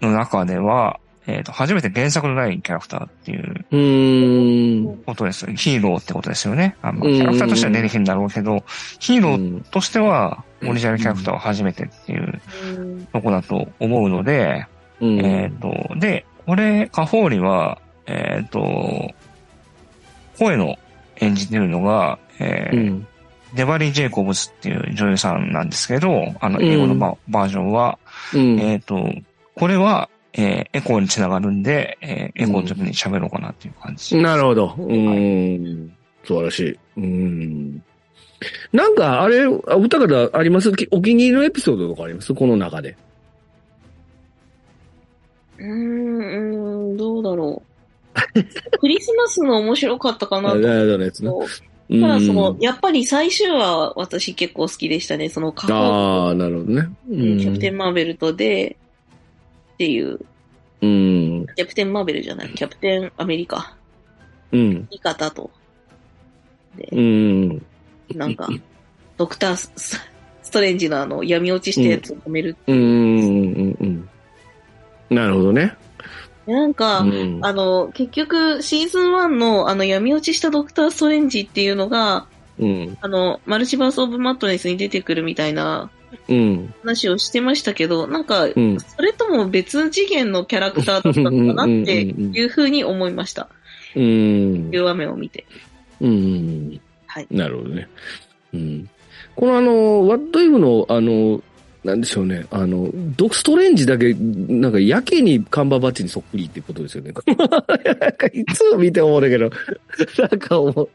[0.00, 3.64] の中では、えっ、と、初めて原作のないキャラクターっていう。
[5.06, 5.46] ことです。
[5.54, 6.76] ヒーローってことですよね。
[6.82, 8.64] あのうんキャラクターとしては出てきるんだろうけど、
[8.98, 12.42] ヒーローうんとしては、オリジナルキャラクターは初めてっていう
[12.76, 14.66] うんとこだと思うので、
[15.00, 19.10] うんえっ、と、で、これ、カホーリは、えっ、と、
[20.38, 20.76] 声の
[21.16, 23.06] 演じてるのが、えーうん。
[23.54, 27.98] デバリー・ジェイコブスっていう女優さんなんですけど、あの、英語のバ,、バージョンは、
[28.34, 28.58] うん。
[28.58, 29.08] えっ、と、
[29.54, 34.16] これは、えーエコーにつながるんで、えーエコーの時に喋ろうかなっていう感じ。
[34.20, 34.74] なるほど。
[34.76, 35.92] うん。
[36.24, 36.78] 素晴らしい。
[36.96, 37.82] うん。
[38.72, 40.72] なんか、あれ、あお二方あります？
[40.72, 42.34] きお気に入りのエピソードとかあります？
[42.34, 42.96] この中で。
[45.58, 47.73] うーん、うんどうだろう。
[48.80, 50.60] クリスマスの面白かったかなあと
[52.00, 55.28] ただその、やっぱり最終話は私結構好きでしたね。
[55.28, 56.88] その、過去ああ、なるほどね。
[57.10, 58.76] うんキャプテンマーベルとで、
[59.74, 60.18] っていう、
[60.80, 61.46] うん。
[61.54, 63.76] キャプテンマーベルじゃない、キャプテンアメリカ、
[64.50, 64.88] うん。
[64.90, 65.50] 味方と、
[66.76, 67.66] でう、ん。
[68.14, 68.48] なんか、
[69.18, 72.56] ドクターストレンジのあの、闇落ちしたやつを止める。
[72.66, 72.76] うん。
[72.76, 73.76] うん。
[73.80, 74.08] うん。
[75.10, 75.76] なるほどね。
[76.46, 82.26] なんか、うんあの、結局、シーズン1のあの、闇落ちしたドクターストレンジっていうのが、
[82.58, 82.98] うん。
[83.00, 85.90] あの、マルチバース・オブ・マットネスに出てくるみたいな
[86.28, 86.74] うん。
[86.82, 88.78] 話をしてましたけど、なんか、うん。
[88.80, 93.48] それとも別次元のキャラクターだったのかなっていうふうに思いました。
[93.96, 94.02] うん。
[94.72, 95.46] いうを見て。
[96.00, 96.80] うん。
[97.06, 97.26] はい。
[97.30, 97.88] なるほどね。
[98.52, 98.90] うん。
[99.36, 101.42] このあの、ワットイフの、あの、
[101.84, 102.46] なんでしょうね。
[102.50, 107.12] あの、ドクストレンジだけ、なんかやけにカンバーバッチにそっくりってことですよね。
[108.00, 109.50] なんかいつも見て思うんだけど、
[110.18, 110.88] なんかもう、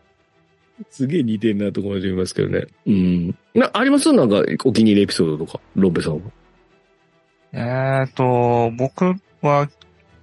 [0.90, 2.66] すげえ似てんなと思いますけどね。
[2.88, 3.36] うん。
[3.54, 4.12] な、あります？
[4.14, 6.22] なんか、お気に入りエピソードとか、ロンベさんは？
[7.52, 9.68] えっ、と、僕は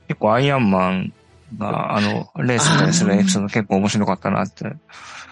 [0.09, 1.12] 結構アイアンマン
[1.59, 4.64] が、あの、レースみたいにするエピソード結構面白かったなって。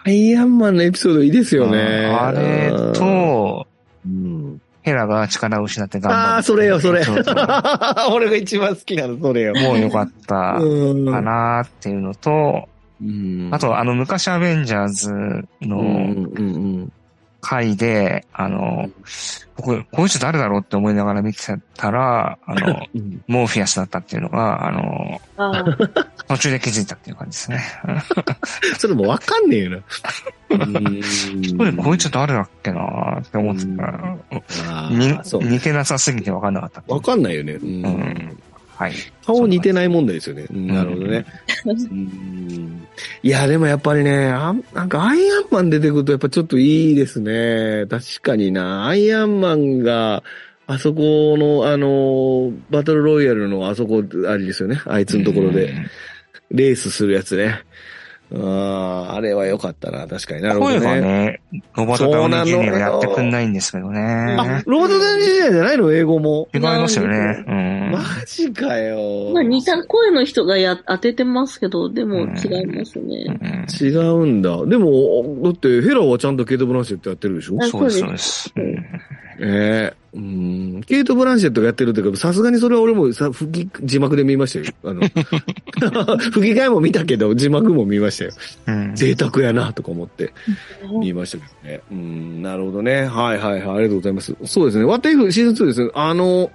[0.04, 1.78] アイアンマンのエピソードいいですよね。
[1.78, 3.66] あれと、
[4.06, 4.60] うん。
[4.84, 6.22] ヘラが力を失って頑張る。
[6.34, 7.02] ああ、それよ、それ。
[8.12, 9.54] 俺が一番好きなの、それよ。
[9.54, 12.68] もう良かったうんかなっていうのと、
[13.02, 16.92] うんあと、あの、昔アベンジャーズうんのうん
[17.44, 18.88] 回で、あの、
[19.56, 21.40] 僕、こいつ誰だろうって思いながら見て
[21.76, 23.22] たら、あの、うん。
[23.28, 27.60] モーフィアスだったっていうのが、あの、あー途中で気づいたっていう感じですね。
[28.78, 29.78] それもわかんねえよな。
[31.58, 34.16] これ、こいつ誰だっけなって思ってたら。
[35.42, 36.82] 似てなさすぎて分かんなかった。
[36.94, 37.52] わかんないよね。
[37.52, 38.38] ううんん。
[38.76, 38.92] はい。
[39.24, 40.46] 顔似てない問題ですよね。
[40.50, 41.26] うんなるほどね。
[41.66, 42.86] うん
[43.22, 47.86] いや、でもやっぱりね、あなんかアイアンマン出てくるとやっぱちょっといいですね。
[47.88, 48.86] 確かにな。
[48.86, 50.22] アイアンマンが、
[50.66, 54.80] あそこの、あの、バトルロイヤルのあそこ、あれですよね。
[54.86, 55.74] あいつのところで、
[56.50, 57.62] レースするやつね。
[58.32, 60.06] ああ、あれは良かったな。
[60.06, 61.00] 確かになるほど声がね。
[61.02, 61.40] ね、
[61.76, 65.92] ロバート・ダウニー・ジュニアがやってくんないんですけどあね。、ロボットダウニージュニアじゃないの？
[65.92, 66.48] 英語も。
[66.54, 67.44] 違いますよね。
[67.46, 67.90] うん。
[67.92, 69.30] マジかよ。
[69.32, 73.26] まあ似た声の人がや、当ててますけど、でも違いますね。
[73.28, 74.64] うん違うんだ。
[74.66, 77.58] でも、だってヘラはちゃんとケイト・ブランシェットやってるでしょ？
[77.60, 78.52] あそうです、そうでです。
[78.56, 78.64] うん
[79.40, 80.82] ええうん。
[80.86, 84.74] ケイト・ブランシェットがやってるっていうか、さすがにそれは俺もさ、吹き、字幕で見ましたよ。
[84.84, 85.00] あの、
[86.30, 88.30] 吹き替えも見たけど、字幕も見ましたよ。
[88.66, 88.94] うん。
[88.94, 90.32] 贅沢やな、とか思って
[91.00, 91.80] 見ましたけどね。
[91.90, 93.06] うん、なるほどね。
[93.06, 94.36] はいはいはい、ありがとうございます。
[94.44, 94.84] そうですね。
[94.84, 95.90] What If シーズン2ですね。
[95.94, 96.50] あの、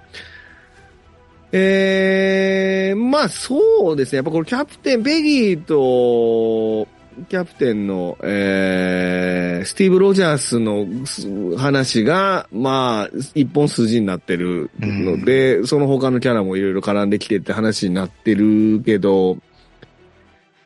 [1.52, 4.16] ええまあそうですね。
[4.18, 6.88] やっぱこのキャプテン、ペギーと、
[7.28, 19.38] キャプテンの、えー、スティーブ・ロジャースのす話が、まあ、一本筋になってるので、その他のキャラもいろいろ絡んできてって話になってるけど、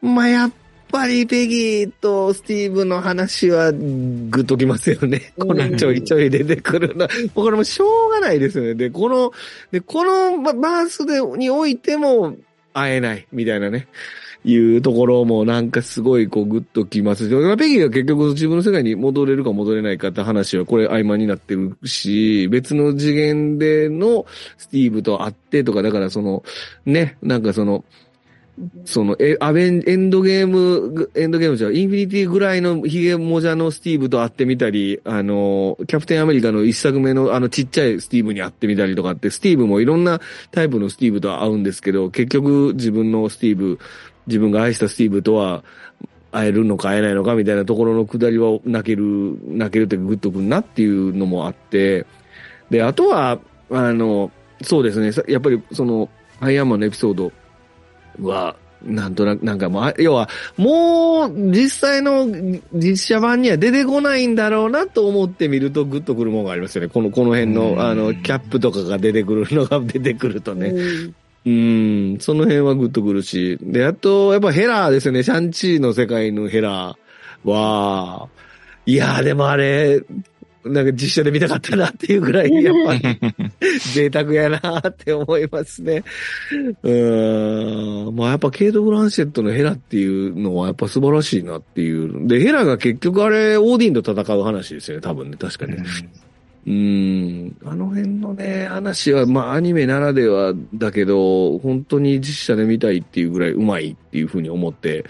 [0.01, 0.53] まあ、やっ
[0.95, 5.33] ぱりペギーとスティーブの話はグッときますよね。
[5.37, 7.07] うんこのちょいちょい出てくるの。
[7.07, 8.75] もうこれもしょうがないですよね。
[8.75, 9.33] で、この、
[9.73, 12.37] で、このババースでにおいても
[12.73, 13.89] 会えないみたいなね。
[14.45, 24.27] いうところもなんかすごいこうグッときますし、ペギーが結局自分の世界に戻れるか戻れないかって話はこれ合間になってるし、別の次元での
[24.59, 26.43] スティーブと会ってとか、だからその、
[26.85, 27.85] ね、なんかその、
[28.85, 40.21] その、え、アベン、エンドゲーム、エンドゲームじゃインフィニティぐらいのヒゲモジャのスティーブと会ってみたり、あの、キャプテンアメリカの一作目のあのちっちゃいスティーブに会ってみたりとかって、スティーブもいろんな
[40.53, 43.81] タイプのスティーブと会うんですけど、結局自分のスティーブ、
[44.27, 45.64] 自分が愛したスティーブとは
[46.35, 52.07] 会えるのか会えないのかみたいなところのくだりは泣ける、泣けるってグッとくるなっていうのもあって、
[52.70, 53.39] で、あとは、
[53.70, 54.31] あの、
[54.62, 56.09] そうですね、さやっぱりその、
[56.41, 57.33] アイアンマンのエピソード
[58.20, 62.27] は、なんとなく、なんかもうあ、要は、もう、実際の
[62.72, 66.89] 実写版には出てこないんだろうなと思ってみると、グッとくるものがありますよね。
[66.89, 70.75] この、この辺うんの、あの、キャップとかが出てくるのが出てくるとね。
[71.47, 73.59] うんうん、その辺はグッとくるし。
[73.61, 75.23] で、あと、やっぱヘラーですよね。
[75.23, 78.29] シャンチーの世界のヘラーは、
[78.87, 80.03] いやーでもあれ、
[80.65, 83.19] なんか実写で見たかったなっていうぐらい、 やっぱり
[83.93, 86.03] 贅沢やなって思いますね。
[86.83, 88.17] うーん。
[88.17, 92.27] まあやっぱケイト・ブランシェットのヘラっていうのはやっぱ素晴らしいなっていう。
[92.27, 95.77] で、ヘラが結局あれ、オーディンと戦う話ですよね、多分ね、確かに。
[96.67, 97.57] うーん。
[97.65, 105.05] あの辺のね、話は、まあ、アニメならではだけど、本当に実写で見たいっていうぐらいうまいっていうふうに思って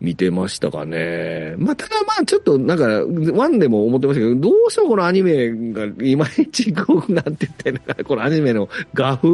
[0.00, 1.54] 見てましたかね。
[1.58, 2.84] まあ、ただまあ、ちょっと、なんか、
[3.32, 9.28] ワンでも思ってましたけど、どうしてもこのアニメがいまいちこう、なったらいいのかな、このアニメの画風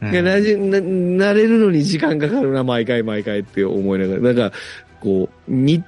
[0.00, 4.20] うんがなじ、な、慣れるのに時間かかるな、毎回毎回って思いながら。
[4.20, 4.52] なんか、
[5.00, 5.82] こう、に、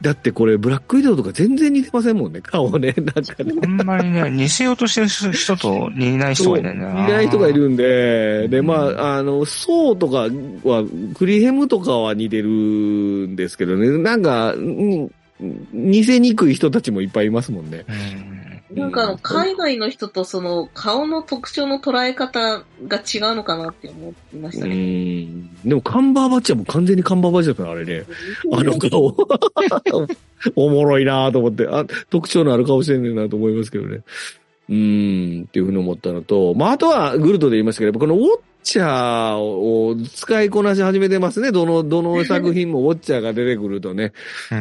[0.00, 2.94] だってこれ、ブラックウィドウとか全然似てませんもんね、顔ね。
[3.14, 3.52] なんかね。
[3.62, 7.08] あんまりね、似せようとしてる人と似ない人がいないな。
[7.08, 10.28] いない人がいるんで、で、まあ、あの、ソウとか
[10.64, 10.84] は、
[11.14, 15.10] クリヘムとかは似てるんですけどね、なんか、うん
[15.72, 17.84] 似せにくい人たちもいっぱいいますもんね。
[17.88, 18.39] うん
[18.72, 24.74] なんかあの、海外の人とその顔の特徴の捉え方が違うのかなって思いましうたね。
[24.74, 25.50] ん。
[25.64, 28.04] でも、カンバーバッチはもう完全にカンバーバッチだったな、あれね。
[28.52, 29.16] あの顔。
[30.56, 34.00] おもろいなと思って、あ、特徴のある顔してんねんなと思いますけどね。
[34.68, 38.26] うーん、っていうふうに思ったのと、まあ、あとは、グルトで言いましたけど、このウォッ
[38.62, 41.50] チャーを使いこなし始めてますね。
[41.50, 44.12] どの、どの作品もウォッチャーが出てくるとね。
[44.52, 44.54] う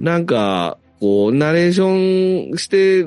[0.00, 3.06] ん、なんか、こう、ナレーションしてる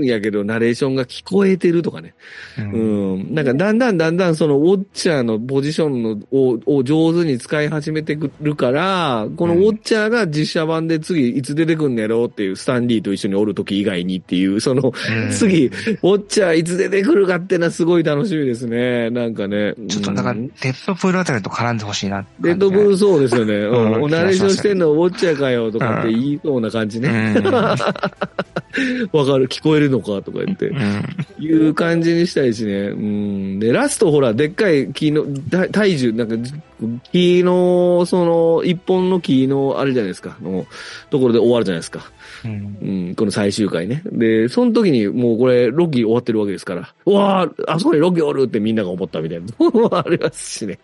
[0.00, 2.14] んやけど、ナレーションが聞こえてるとかね。
[2.58, 3.34] うん。
[3.34, 19.10] なんか、だんだんだんだんそのウォッチャーのポジションのをを上手に使い始めてくるから、このウォッチャーが実写版で次いつ出てくんねやろうっていうスタンリーと一緒におる時以外にっていう、その、うん次、ウォッチャーいつ出てくるかってのはすごい楽しみですね。
[19.10, 19.74] なんかね。
[19.88, 22.56] ちょっと、だから、うんデッドプールあたりと絡んでほしいなってレッ。
[22.56, 23.54] ドブルそうですよね。
[23.54, 24.02] うん。
[24.04, 27.34] うんナレーションしてんのウォッチャーかよとかって言いそうな感じうね。
[27.34, 27.44] ん。
[27.44, 27.76] わ
[29.24, 30.68] かる、聞こえるのかとか言って。
[30.68, 31.04] うん。
[31.38, 32.88] いう感じにしたいしね。
[32.88, 33.58] うん。
[33.58, 36.36] で、ラストほら、でっかい木の、体体重、なんか、
[37.12, 40.66] 木の、その、一本の木の、あれじゃないですか、の、
[41.10, 42.10] ところで終わるじゃないですか。
[42.44, 44.02] うんうん、この最終回ね。
[44.04, 50.78] で、その時にもうこれ、ロキ終わってるわけですから、うわあ、あそこにロキおるってみんなが思ったみたいなも ありますしね。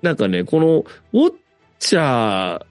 [0.00, 1.34] なんかね、この、ウォッ
[1.78, 2.64] チャー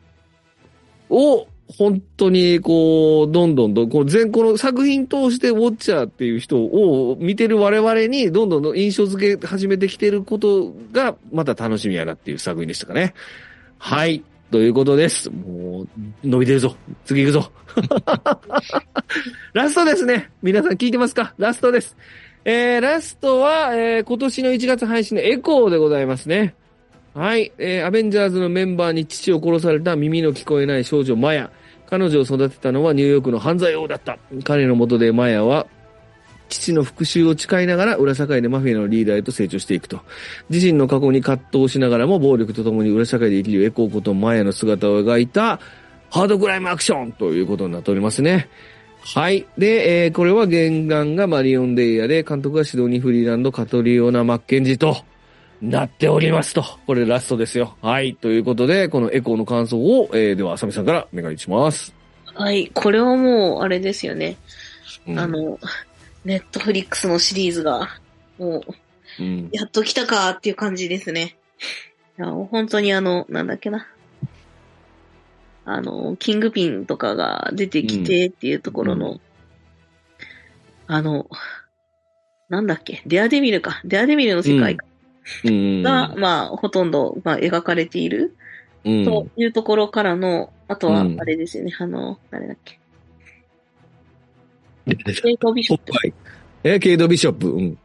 [1.13, 1.47] を、
[1.77, 13.13] 本当に、こう、どんどんどん、こう、全、この作品通してウォッチャーっていう人を見てる我々に、どんどんどん印象付け始めてきてることが、また楽しみやなっていう作品でしたかね。
[13.79, 14.23] はい。
[14.51, 15.31] ということです。
[15.31, 15.87] もう、
[16.23, 16.75] 伸びてるぞ。
[17.05, 17.51] 次行くぞ。
[19.53, 20.29] ラストですね。
[20.43, 21.33] 皆さん聞いてますか？
[21.39, 21.97] ラストです。
[22.45, 26.53] えー、ラストは、えー、今年の1月配信のエコーでございますね。
[27.15, 27.51] はい。
[27.57, 31.51] えー、アベンジャーズのメンバーに父を殺された耳の聞こえない少女マヤ。
[31.93, 34.17] 彼女を育てたのはニューヨークの犯罪王だった。
[34.43, 35.67] 彼の下でマヤは、
[36.49, 39.99] 父の復讐を誓いながら裏社会でマフィアのリーダーへと成長していくと。
[40.49, 45.59] 自身の過去に葛藤しながらも暴力とともに裏社会で生きるエコーことマヤの姿を描いた
[46.09, 48.49] ハードクライムアクションということになっておりますね。
[49.01, 49.45] はい。
[49.59, 54.97] で、えーこれは原案がマリオン・デイヤで、監督がシドニー・フリーランド、カトリオナ・マッケンジーと
[55.61, 56.63] なっておりますと。
[56.85, 57.77] これラストですよ。
[57.81, 58.15] はい。
[58.15, 61.93] ということで、このエコーの感想を、えーでは、あさみさんからお願いします。
[62.33, 62.67] はい。
[62.73, 64.37] これはもう、あれですよね。
[65.07, 65.59] うんあ、の、
[66.25, 67.89] ネットフリックスのシリーズが、
[68.37, 68.63] も
[69.19, 69.49] う、うん。
[69.51, 71.37] やっと来たかっていう感じですね。
[72.19, 73.87] いや、本当にあの、なんだっけな。
[75.65, 79.21] あの、キングピンとかが出てきてっていうところの、う
[80.87, 81.29] あの、
[82.49, 83.81] なんだっけ、デアデビルか。
[83.85, 84.79] デアデビルの世界うん。
[85.43, 88.35] が、まあ、ほとんど、まあ、描かれている
[88.85, 92.79] うん、というところからの、あとはう、んあれですよね、あの、誰だっけ。
[94.85, 96.13] でケイト・ビショップはい。
[96.65, 97.47] えーケイド・ビショップ？
[97.47, 97.77] うん。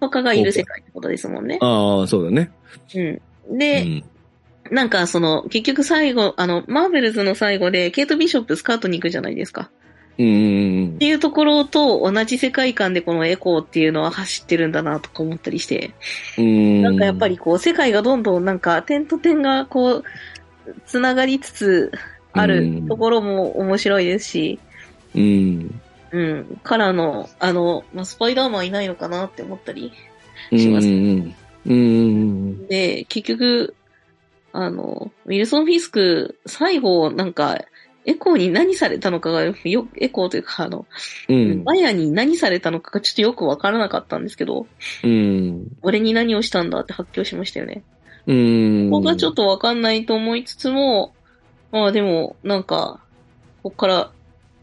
[0.00, 1.58] とかがいる世界ってことですもんね。
[1.62, 2.50] ああ、そうだね。
[2.94, 3.22] うん。
[3.54, 4.04] うで、ん。
[4.70, 9.70] なんかその、結局最後、あの、マーベルズの最後で、ケイト・ビショップスカートに行くじゃないですか。
[10.18, 15.92] うんうんっていうところと同じ世界観でこのエコーっていうのは走ってるんだなとか思ったりして、
[16.38, 16.44] うん。
[16.44, 16.82] うん。
[16.82, 20.04] なんかやっぱりこう、世界がどんどんなんか点と点がこう、
[20.86, 21.92] つながりつつ
[22.32, 24.60] あるところも面白いですし、
[25.14, 25.80] うん。
[26.12, 29.92] うん、からの、あの、まあ、スパイダーマンいないのかなって思ったり
[30.52, 30.58] うん。
[30.58, 31.34] しますうん。
[31.66, 32.66] うん。
[32.68, 33.74] で、結局、
[34.52, 37.58] あの、ウィルソン・フィスク、最後、なんか、
[38.06, 39.54] エコーに何されたのかが、よ、
[39.96, 40.86] エコーというか、あの、
[41.28, 41.62] うん。
[41.64, 44.66] マヤに何されたのかがちょっとよくわからなかったんですけど、
[45.02, 45.68] うん。
[45.82, 47.82] 俺に何をしたんだって発表しましたよね。
[48.26, 48.90] うん。
[48.90, 51.14] ここがちょっとわかんないと思いつつも、
[51.72, 53.00] まあでも、なんか、
[53.62, 54.10] こっから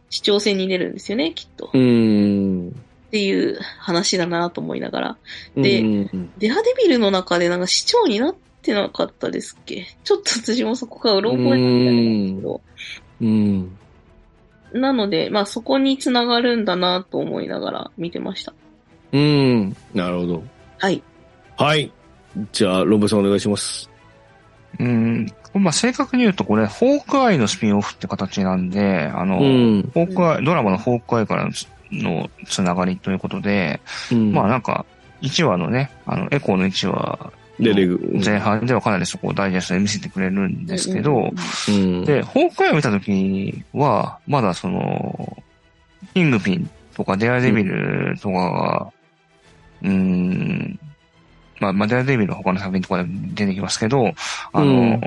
[0.10, 1.66] 市長選に出るんですよね、きっと。
[1.66, 2.76] っうん。
[3.12, 5.18] ていう話だなと思いながら。
[5.56, 9.86] でうん、デアデビルの中でなんか市長になってなかったですっけ？
[10.06, 12.62] ちょっと私もそこがうろ覚えなんですけど。
[13.22, 13.78] うん。
[14.74, 18.54] なので、まあそこにつながるんだなと思いながら見てました。
[19.12, 19.76] うん。
[19.94, 20.44] なるほど。
[20.78, 21.04] はい。
[21.58, 21.92] はい。
[22.52, 23.90] じゃあ、ロンブさんお願いします。
[24.80, 25.28] うん。
[25.54, 29.92] まあ、正確に言うとこれ、ホークアイのスピンオフって形なんで、あの、うん。
[29.94, 34.86] ホークアイ、ドラマのホークアイからのつのつながりということで、うんまあなんか、
[35.22, 38.20] 1話のね、あの、エコーの1話で、レグ。
[38.24, 41.32] 前半ではかなりそこをダイジェストで見せてくれるんですけど、
[41.70, 42.06] うんうん。
[42.06, 45.38] で、ホークアイを見たときは、まだその、
[46.14, 48.92] キングピンとかデアデビルとかが、
[49.84, 50.80] うーん、
[51.60, 54.12] まあ、まあ、デアデビルの他の作品とかでも出てきますけど、
[54.52, 55.02] あの、うん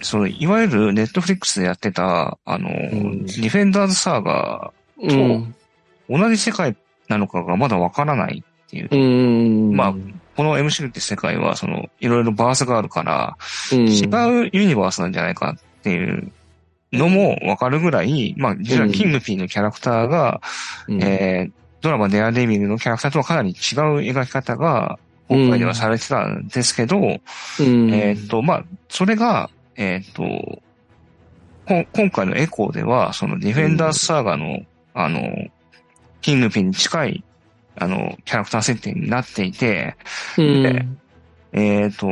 [0.00, 5.54] その、いわゆるネットフリックスでやってた、あの、んディフェンダーズサーガうん。
[6.08, 6.76] 同じ世界
[7.08, 8.88] なのかがまだわからないっていう。
[8.90, 9.76] うん。
[9.76, 9.94] まあ
[10.36, 13.36] この MCU って世界は、その、いろいろバースがあるから、
[13.72, 14.04] うん、違
[14.46, 16.30] うユニバースなんじゃないかっていう
[16.92, 20.40] のもわかるぐらい、まあ、実はキングピーのキャラクターが、
[20.88, 23.56] うん、えー、ドラマデアデビルのキャラクターとはかなり違う
[24.00, 27.10] 描き方が、今回ではされてたんですけど、うん、
[27.92, 30.22] えーっと、まあ、それが、えーっと、
[31.66, 34.60] こ今回のエコーでは、そのディフェンダーズサーガの、
[34.94, 35.48] あの、
[36.20, 37.24] キングピンに近い、
[37.78, 39.96] あの、キャラクター設定になっていて、
[40.38, 40.98] うん、
[41.52, 42.06] えっ、と、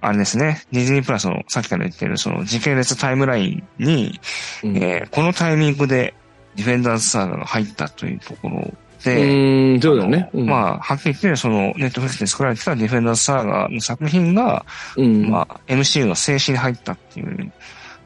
[0.00, 4.20] あれですね、ディズニープラスのさっきから言ってるその時系列タイムラインに、
[4.62, 6.14] うん、えーこのタイミングで
[6.54, 10.30] ディフェンダーズサーガが入ったというところうで、ん、そうだね。
[10.32, 14.66] うん、まあ、はっきり言って、その、ネットフリックスで作られてたディフェンダーズサーガの作品が、
[14.96, 17.52] うん、まあ、MCU の静止に入ったっていう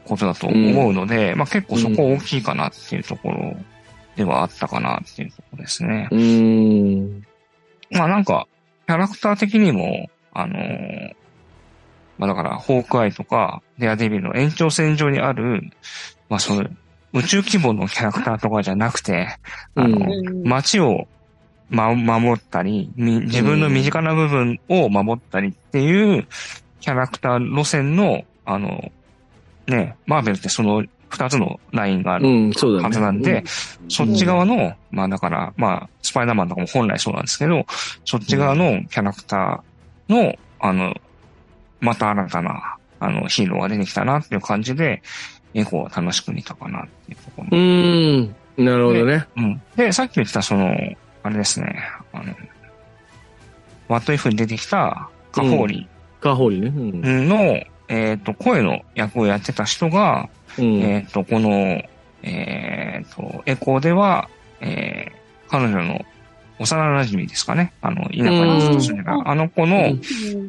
[0.05, 3.55] ことだと思うので、まあ結構そこ大きいかなっていうところ
[4.15, 6.07] ではあったかなっていうところですね。
[6.11, 7.25] うーん。
[7.91, 8.47] まあなんか、
[8.87, 11.15] キャラクター的にも、あのー
[12.17, 15.61] まあだから、ホークアイとか、デアデビルの延長線上にある、
[16.29, 16.69] まあその、
[17.13, 19.37] 宇宙規模のキャラクターとかじゃなくて、
[19.75, 21.07] あの、うん街を、
[21.69, 26.27] ま、守ったり、み自分の身近な部分を守ったりっていう
[26.81, 28.91] キャラクター路線の、あの、
[29.67, 30.83] ね、マーベルってその
[31.13, 32.51] 二つのラインがあるはね。
[32.51, 33.43] ずなんで、
[33.87, 37.65] そっち側の、まあだから、まあ、スパイダーマンとかも本来そうなんですけど、
[38.03, 40.95] そっち側のキャラクターの、あの、
[41.79, 45.03] また新たな、あの、ヒーローが出てきたなっていう感じで、
[45.53, 48.35] エコは楽しく見たかなっていうところうーん。
[48.57, 49.27] なるほどね。
[49.37, 49.61] うん。
[49.75, 50.73] で、さっき言ったその、
[51.21, 51.79] あれですね、
[52.11, 52.33] あの、
[53.87, 55.87] ワットイフに出てきたカホーリ
[56.19, 56.69] カホリね。
[56.69, 57.29] うん。
[57.29, 60.81] の、えっ、と、声の役をやってた人が、うん。
[60.81, 61.81] えっ、と、この、
[62.23, 64.29] えっ、と、エコーでは、
[64.61, 66.03] えー彼女の
[66.57, 67.73] 幼馴染ですかね。
[67.81, 69.29] あの、田舎に住んでた、うん。
[69.29, 70.01] あの子のうん。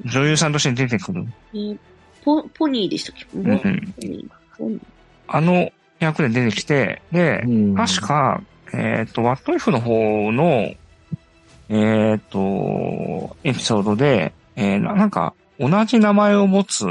[0.07, 1.27] 女優さんとして出てくる。
[1.53, 1.79] えー
[2.25, 3.27] ポポニーでしたっけ？
[3.27, 4.81] ポうん。
[5.29, 7.75] あの役で出てきて、で、うん。
[7.75, 8.41] 確か、
[8.73, 10.73] えっ、と、ワットイフの方の、
[11.69, 16.87] えっ、と、エピソードで、えーななんか、同じ名前を持つ、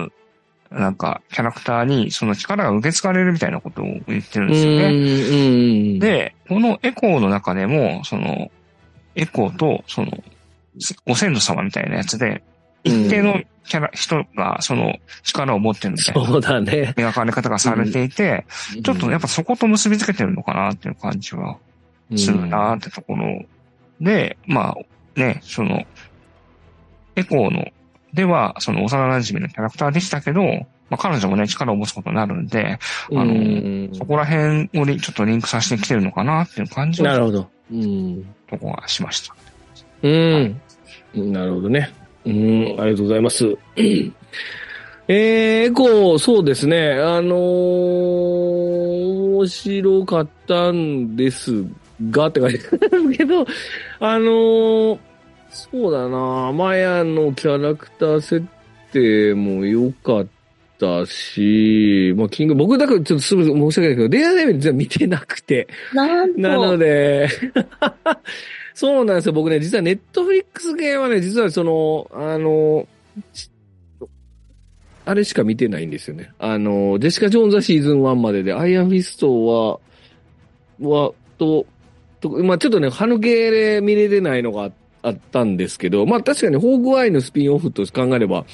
[0.73, 5.93] なんか、キャラクターに、その力が受け継がれるみたいなことを言ってるんですよね。
[5.93, 8.51] ねで、このエコーの中でも、その、
[9.15, 10.11] エコーと、その、
[11.05, 12.43] ご先祖様みたいなやつで、
[12.83, 16.93] 一定のキャラ、人が、その、力を持ってるみたいなそうだね。
[16.97, 18.45] 描かれ方がされていて、
[18.83, 21.57] ちょっとやっぱそこと結びつけてるのかなっていう感じは
[22.15, 23.45] するなってところ
[24.01, 25.85] で、まあ、ね、その、
[27.15, 27.67] エコーの、
[28.13, 30.43] では、その幼馴染のキャラクターでしたけど、
[30.89, 33.19] まあ彼女もね、力を持つことになるんで、うん。
[33.19, 37.47] あのうんそこら辺をリちょっとリンクさせてきてるのかなっていう感じは、なるほど。
[37.71, 38.23] うん。
[38.49, 39.35] とこがしました。
[40.03, 40.61] うん。
[41.15, 41.91] なるほどね。
[42.25, 43.57] うん、ありがとうございます。
[43.75, 44.11] えー、
[45.07, 46.93] エコー、そうですね。
[46.93, 51.65] あのー面白かったんです
[52.09, 53.45] が、って書いてあるけど、
[53.99, 54.99] あのー
[55.53, 58.45] そうだな、マヤのキャラクター設
[58.91, 60.27] 定も良かっ
[60.79, 67.27] たし、まあ、キング、僕だからちょっとすぐ申し訳ないけど、レアデビル実は見てなくて、なんと、なので、
[68.73, 69.33] そうなんですよ。
[69.33, 72.87] 僕ね、実はネットフリックス系はね、実はその、あの、
[73.31, 73.49] ち
[75.05, 76.31] あれしか見てないんですよね。
[76.39, 79.79] あの、ジェシカ・ジョーンズはシーズン1までで、アイアンフィストは、
[80.79, 81.65] は、と、
[82.21, 84.71] とまあちょっとね、歯抜けで見れてないのがあっ
[85.31, 88.45] たんですけど、まあ確かにホークアイのスピンオフと考えれば、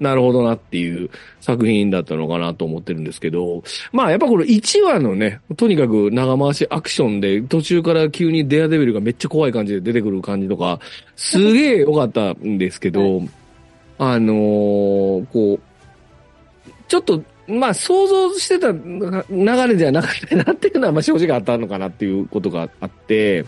[0.00, 10.78] なるほどなっていう作品だったのかなと思ってるんですけど、まあやっぱこの1話のね、とにかく長回しアクションで途中から急にデアデビルがめっちゃ怖い感じで出てくる感じとか、
[11.16, 13.22] すげえ良かったんですけど、
[13.98, 23.44] あのーこう、ちょっと、まあ想像してた流れじゃなかったなっていうのはまあ正直あったのかなっていうことがあって、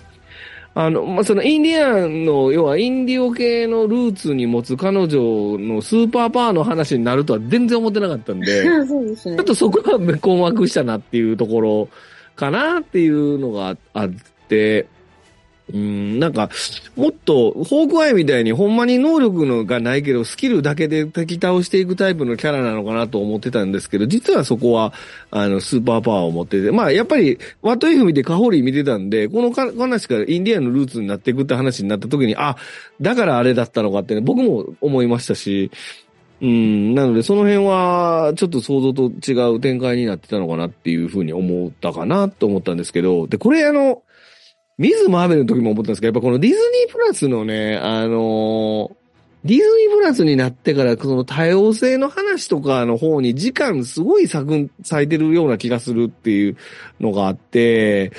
[0.75, 9.45] あの、まあ、そのインディアンの、要はインディオ系のルーツに持つ彼女のスーパーパワーの話になるとは全然思ってなかったんで、 そうですねちょっ。
[9.45, 11.89] とそこは困惑したなっていうところ
[12.37, 14.11] かなっていうのがあっ
[14.49, 14.87] て、
[15.73, 16.51] うん、なんか、
[16.97, 24.93] もっと、ホークアイみたいにほんまに能力のがないけど、スキルだけで敵倒していくタイプのキャラなのかなと思ってたんですけど、実はそこは、
[25.31, 32.57] あの、スーパーパワーを持ってて、まあ、やっぱり、ワット F 見てカホリー見てたんで、この話からインディアンのルーツになっていくって話になった時に、あ、
[33.01, 35.71] だからあれだったのかってね、僕も思いましたし、
[36.43, 44.03] うん、なのでその辺はちょっと想像と違う展開になってたのかなっていうふうに思ったかなと思ったんですけど、で、これあの、
[44.81, 48.91] ミズ・マーベルの時も思ったんですけど、やっぱこのディズニープラスのね、あの
[49.45, 56.57] ディズニープラスになってから、その多様性の話とかの方に時間すごい割く、割いてるような気がするっていう
[56.99, 58.13] のがあって、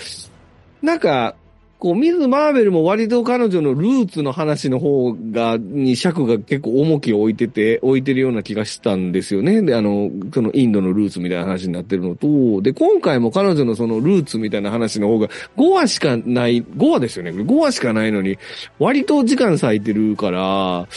[0.83, 1.35] なんか、
[1.81, 9.63] こう、ミズ・マーベルも割と彼女のルーツの話の方が、に尺が結構重きを置いてて、置いてるような気がしたんですよね。
[9.63, 15.27] で、あの、そのインドのルーツみたいな話になってるのと、で、今回も彼女のそのルーツみたいな話の方が
[15.57, 17.31] 5話しかない、5話ですよね。
[17.31, 18.37] 5話しかないのに、
[18.77, 20.87] 割と時間割いてるから、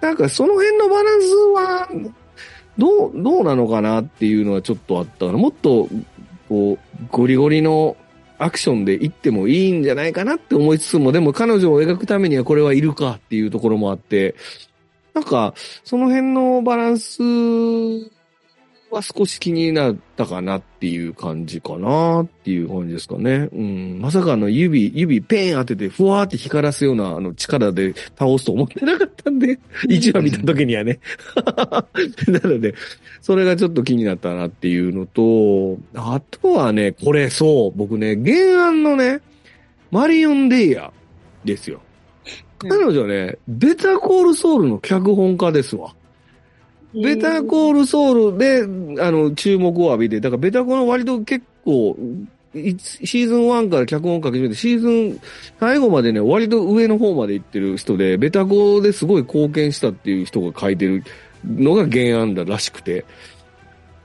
[0.00, 1.88] なんかその辺のバランスは、
[2.78, 5.36] どう、どうなのかなっていうのはちょっとあったかな。
[5.36, 5.90] もっと、
[6.48, 7.98] こう、ゴリゴリの
[8.38, 14.34] アクションで行ってもいいんじゃないかなって思いつつも、でも彼女を描くためにはこれはいるかっていうところもあって、
[15.14, 17.22] なんか、その辺のバランス
[19.02, 23.48] 少し気になったかなっていう感じかなっていう感じですかね。
[23.52, 24.00] うん。
[24.00, 30.98] まさかあの指、指ペン当ててふわーって光らすようなあの力で倒すと思ってなかったんで、1話見た時にはね。
[32.28, 32.74] なので、
[33.20, 39.20] それがちょっと気になったなっていうのと、あとはね、これそう、僕ね、原案のね、
[39.90, 40.92] マリオン・デイヤ
[41.44, 41.80] ですよ。
[42.58, 45.94] 彼女ね、ベタコールソウルの脚本家ですわ。
[47.02, 48.62] ベタコールソウルで、
[49.02, 51.96] あの、注目を浴びて、だからベタコール割と結構、
[52.54, 55.20] シーズン1から脚本を書き始めて、シーズン
[55.60, 61.04] 最後までね、割と上の方まで行ってる人で、ベタコですごい貢献したっていう人が書いてる
[61.44, 63.04] のが原案だらしくて、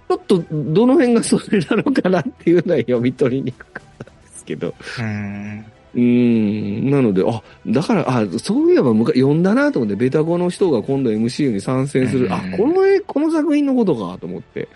[0.09, 4.73] ちょっとどの辺がそれなのかなっていうのは読み取りにくかったんですけど。
[4.99, 14.69] うんうん、なので、あ、だから、あ、そういえば昔読んだなと思って、ベタコの人が今度 MCU に参戦する、あ、この絵、この作品のことかと思って、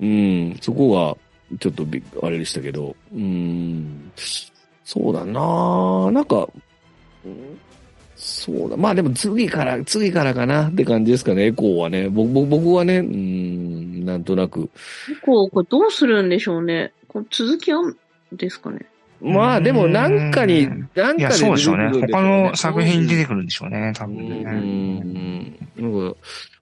[0.00, 1.16] うん、そこが、
[1.58, 4.12] ちょっとび、あれでしたけど、うん、
[4.84, 6.10] そうだな。
[6.12, 6.48] なんか、
[8.14, 8.76] そうだ。
[8.76, 10.68] まあでも次から、次からかな。
[10.68, 12.08] って感じですかね、エコーはね。
[12.08, 14.70] 僕僕はね、うん、なんとなく。
[15.10, 16.92] エコー、これどうするんでしょうね。
[17.08, 17.96] これ続きあん
[18.32, 18.86] ですかね。
[19.20, 21.30] まあでもなんかに、なんかで、ね。
[21.30, 21.90] そうでしょうね。
[22.08, 25.56] 他の作品に出てくるんでしょうね、多分ね。
[25.78, 26.16] うん。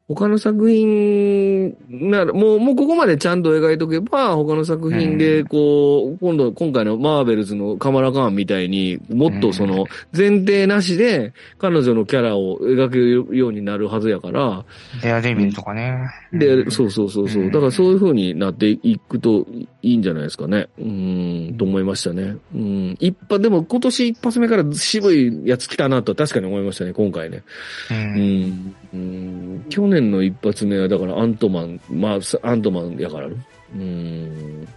[0.09, 9.85] 他の作品なら、もう、もうここまでちゃんと描いとけば、他の作品で、こう、今度、今回のマーベルズのカマラカーンみたいに、もっとその、
[10.17, 14.65] 前提なしで、彼女のキャラを描けるようになるはずやから。
[15.03, 16.09] デアデビルとかね。
[16.33, 17.51] で、そうそうそうそう。
[17.51, 19.47] だからそういう風になっていくと
[19.83, 20.69] いいんじゃないですかね。
[20.79, 22.37] うん、と思いましたね。
[22.55, 22.97] うん。
[22.99, 27.43] 一発、でも今年一発目から渋いやつ来たなと確かに思いましたね、今回ね。
[27.91, 28.75] うん。
[28.95, 33.37] うん、去年の一発目はだからアントマン、まあ、アントマンやからね。
[33.75, 34.69] うん。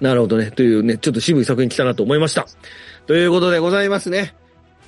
[0.00, 0.50] なるほどね。
[0.50, 2.46] というね、ちょっと渋い作品来たなと思いました。
[3.06, 4.34] ということでございますね。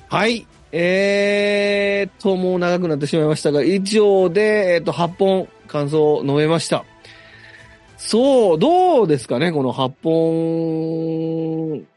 [0.09, 0.45] はい。
[0.71, 6.85] えーと、もう長くなってしまいましたが、以上で、えっ、と、8本感想を述べました。
[7.97, 11.87] そう、どうですかね、この8本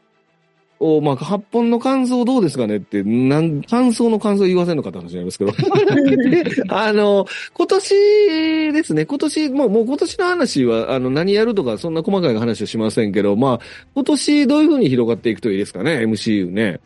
[0.79, 5.53] を、まあ、8本の感想どうですかねって、なん、感想の感想言わせんのかって話なんですけど。
[6.69, 13.59] あの、今年ですね、今年、もう、もう今年の話は、あの、何やるとか、そんな細かい話はしませんけど、まあ、
[13.93, 16.79] 今年どういう風に広がっていくといいですかね、MCU ね。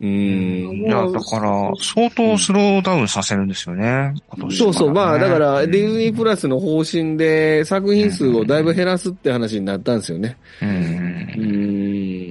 [0.00, 0.08] うん。
[0.08, 4.92] いや、だから、相当スローダウンさせるんですよね、今年、ね、そうそう。
[4.92, 10.36] まあ、だから、ディズニープラスの方針で作品数をだいぶ減らすって話になったんですよね。
[10.62, 10.68] うん。
[10.68, 12.27] うん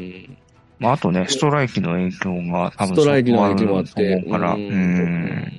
[0.80, 4.21] まあ、あとね、ストライキの影響が多分ストライキの影響もあって。
[4.30, 5.57] から、うん。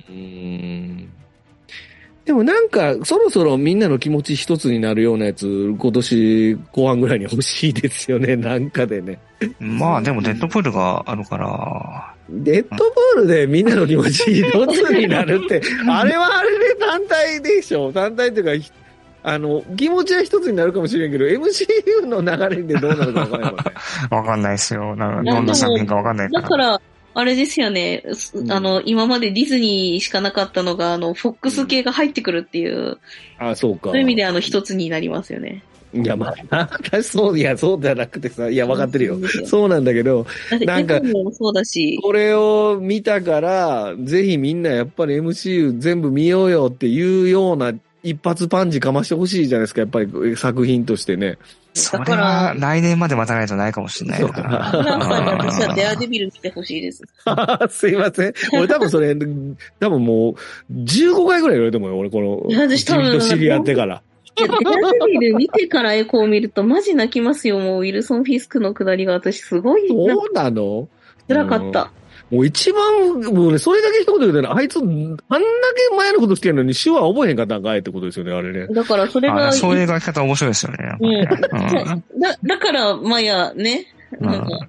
[2.29, 9.17] でもなんか、そろそろみんなの気持ち一つになるようなやつ、今年後半ぐらいに欲しいですよね、 なんかでね。
[9.59, 12.13] まあでもデッドプールがあるから。
[12.29, 15.59] デッドボールでみんなの気持ち一つになるって、
[15.89, 18.73] あれはあれで単体でしょ単体っていうか、
[19.21, 23.57] あの、気持ちは一つになるかもしれんけど、MCU の流れでどうなるかわかんない、ね。
[24.11, 24.95] わかんないですよ。
[24.95, 26.41] なんかどんな作品かわかんないから。
[26.41, 26.81] だから、
[27.15, 28.03] あれですよね。
[28.49, 32.97] あの、今までディズニーしかなかったのが、あの、フォックス系が入ってくるっていう。
[33.41, 33.89] うん、あ、そうか。
[33.89, 35.63] そういう意味で、あの、一つになりますよね。
[35.91, 39.17] いや、まあ、そう、いや、そうじゃなくてさ、いや、分かってるよ。
[39.45, 40.27] そうなんだけど、
[40.65, 41.01] なんか、
[41.31, 41.99] そうだし。
[42.01, 51.37] これを見たから、ぜひみんなやっぱり MCU 全部見ようよっていうような一発パンチかましてほしいじゃないですか、やっぱり作品としてね。
[51.73, 54.71] それは来年まで待たないとないかもしれないから。
[54.73, 57.03] 私はデアデビル見てほしいです。
[57.69, 58.33] すいません。
[58.53, 60.35] 俺多分それ、多分も
[60.69, 64.01] う、15回ぐらい言われてもよ、俺この、自分と知り合ってから。
[64.35, 69.87] デアデビル見てからエコーを見るとマジ泣きますよ、もうウィルソン・フィスクのくだりが私すごい。
[69.87, 70.87] そうなの？
[71.27, 71.91] 辛かった。
[72.31, 78.67] もう一番、もうね、それだけ一言言うとね、あいつ、あんだけ前のことしてんのに手話覚えへんかったんかいってことですよね、あれね。
[78.67, 79.51] だからそれが。
[79.51, 80.97] そういう描き方面白いですよね。
[80.99, 82.19] うん。
[82.19, 83.87] だ、だから、マヤね、
[84.19, 84.67] なんか、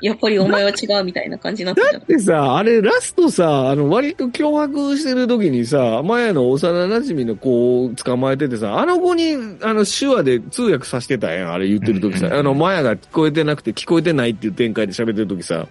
[0.00, 12.28] やっぱりお前は違うみたいな感じになってだってさ、あれラストさ、あの割と脅迫してる時にさ、前の幼馴染の子を捕まえててさ、あの子にあの手話で通訳させてたやん、あれ言ってる時さ。
[12.32, 15.66] あの、マヤが聞こえてなくて聞こえてないっていう展開で喋ってる時さ。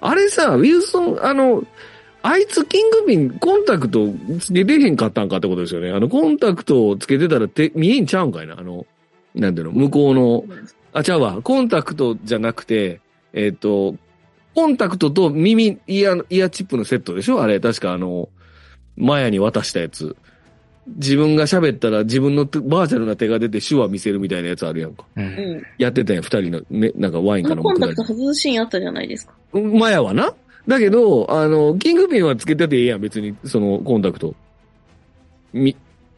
[0.00, 1.64] あれさ、ウィルソン、あの、
[2.22, 4.06] あいつキングビンコンタクト
[4.40, 5.90] つけてへんかったんかってことですよね。
[5.90, 8.58] あの、コンタクトをつけてたらて見えんちゃうんかいな。
[8.58, 8.86] あの、
[9.34, 10.44] なんていうの、向こうの、
[10.92, 11.40] あ、ちゃうわ。
[11.42, 13.00] コンタクトじゃなくて、
[13.32, 13.96] えっ、ー、と、
[14.54, 17.42] コンタクトと耳、イヤ、イヤチップのセットでしょ？
[17.42, 18.28] あれ、確かあの、
[18.96, 20.16] マヤに渡したやつ。
[20.86, 25.04] 自分が喋ったら自分の手バーチャルな手が出て手話見せるみたいなやつあるやんか。
[25.16, 25.20] う。
[25.20, 25.62] うんん。
[25.78, 29.34] やってたやん、二人の、ね、なんかワインかあのコンタクト外すシーンあったじゃないですか。
[29.52, 30.34] マヤはな。
[30.66, 34.34] だけど、あの、キングピンはつけててええやん、別に、その、コンタクト。
[35.52, 35.76] み、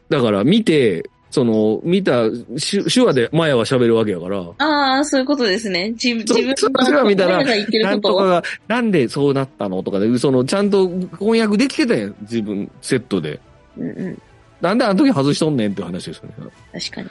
[0.09, 5.89] だから、見て、その、見た、手手話でマヤは喋るわけやから、ああ、そういうことですね。
[5.91, 7.95] 自自分そそれは見たらな。
[7.95, 10.87] んとかが、なんでそうなったのとかで、その、ちゃんと
[11.17, 13.39] 翻訳できてたやん、自分、セットで。
[13.77, 14.21] うんうん。
[14.63, 16.35] なんであの時外しとんねんって話ですよね。
[16.71, 17.09] 確かに。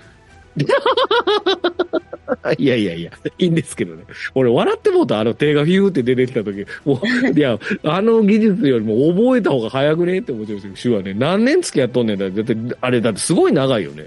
[2.58, 4.04] いやいやいや、いいんですけどね。
[4.34, 6.64] 俺笑ってもうた、あの手がフューって出てきた時。
[6.86, 7.06] もう、
[7.38, 11.18] いや、あの技術よりも覚えた方が早くねって思ってるんですよ、手話ね。
[11.18, 14.06] 何年付き合っとんねんだだって、あれだってすごい長いよね。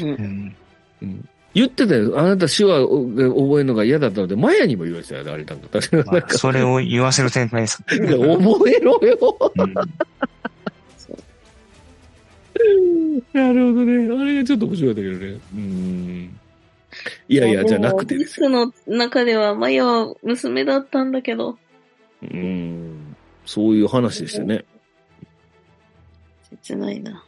[0.00, 0.54] うん。
[1.02, 1.28] うん。
[1.52, 2.18] 言ってたよ。
[2.18, 3.24] あなた手話を覚え
[3.58, 5.68] るのが嫌だったので、マヤにも言われてたよね、あれなんか。
[5.70, 7.82] 確かにまあ、それを言わせる展開です。
[7.86, 9.52] 覚えろよ。
[9.54, 9.74] うん
[13.32, 14.22] なるほどね。
[14.22, 15.40] あれがちょっと面白かったけどね。
[15.54, 16.40] うん。
[17.28, 21.58] いやいや、じゃなくてディスクの中ではマヤは娘だったんだけど、
[22.22, 23.16] うん。
[23.44, 24.64] そういう話でしたね。
[26.62, 27.24] 切ないな。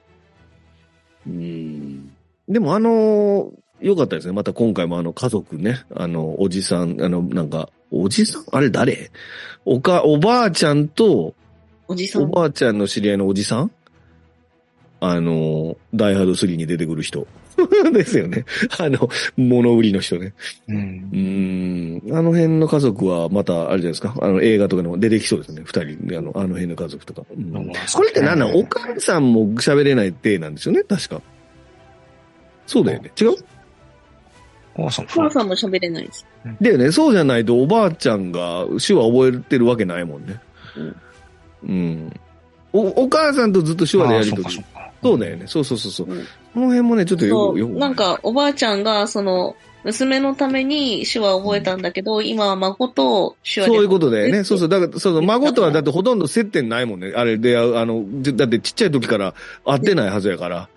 [1.27, 2.13] うん。
[2.49, 4.33] でもあのよかったですね。
[4.33, 8.45] また今回もあの家族ね、あの、おじさん、あの、なんか、おじさん？
[8.53, 9.11] あれ誰？
[9.65, 11.35] おか、おばあちゃんと、
[11.89, 12.23] おじさん。
[12.23, 13.71] おばあちゃんの知り合いのおじさん？
[15.01, 17.27] あの、ダイハード3に出てくる人。
[17.93, 18.45] ですよね。
[18.79, 20.35] あの、物売りの人ね。
[20.69, 21.17] うんう。
[21.17, 22.17] ーん。
[22.17, 24.15] あの辺の家族はまた、あれじゃないですか。
[24.21, 25.63] あの、映画とかでも出てきそうですね。
[25.65, 27.23] 二人で、あの、あの辺の家族とか。
[27.35, 31.23] うんうんこれって何なのお母さんも喋れない体なんですよね確か。
[32.67, 33.11] そうだよね。
[33.21, 33.35] 違う？
[34.79, 36.27] おそうお母さんも喋れないです。
[36.61, 36.93] だよね。
[36.93, 40.39] そうじゃないとおばあちゃんが手話覚えてるわけないもんね。
[41.67, 42.13] うん。
[42.73, 44.76] お、お母さんとずっと手話でやりとりあ
[45.11, 45.19] そう。
[45.19, 45.47] だよね。
[45.47, 46.11] そうそうそうそう。
[46.11, 46.27] うん
[46.57, 53.75] この辺もね、ちょっとよく、よなんか、おばあちゃんが、その、娘のために手話を覚えたんだけど、今は孫と手話で。
[53.75, 54.39] そういうことだよね。
[54.39, 54.69] えそうそう。
[54.71, 55.21] だから、そ。
[55.21, 57.13] 孫とはだってほとんど接点ないもんね。
[57.15, 59.35] あれで、あの、じだってちっちゃい時から
[59.65, 60.69] 会ってないはずやから。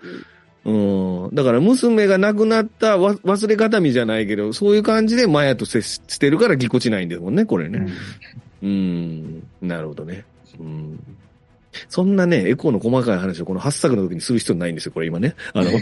[0.64, 1.34] うん。
[1.34, 7.78] だから娘が亡くなったわ忘れ方みじゃないけど、そういう感じでマヤと接してるからぎこちないんですもんね、これうね。
[7.78, 7.88] ん
[8.62, 9.42] うん。
[9.62, 10.24] なるほどね。
[10.58, 11.00] うん。
[11.88, 15.34] そんなね、エコーの細かい話をこの8作の時にする必要ないんですよ、これ今ね。
[15.54, 15.70] あの、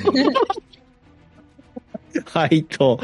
[2.24, 2.98] はい、と。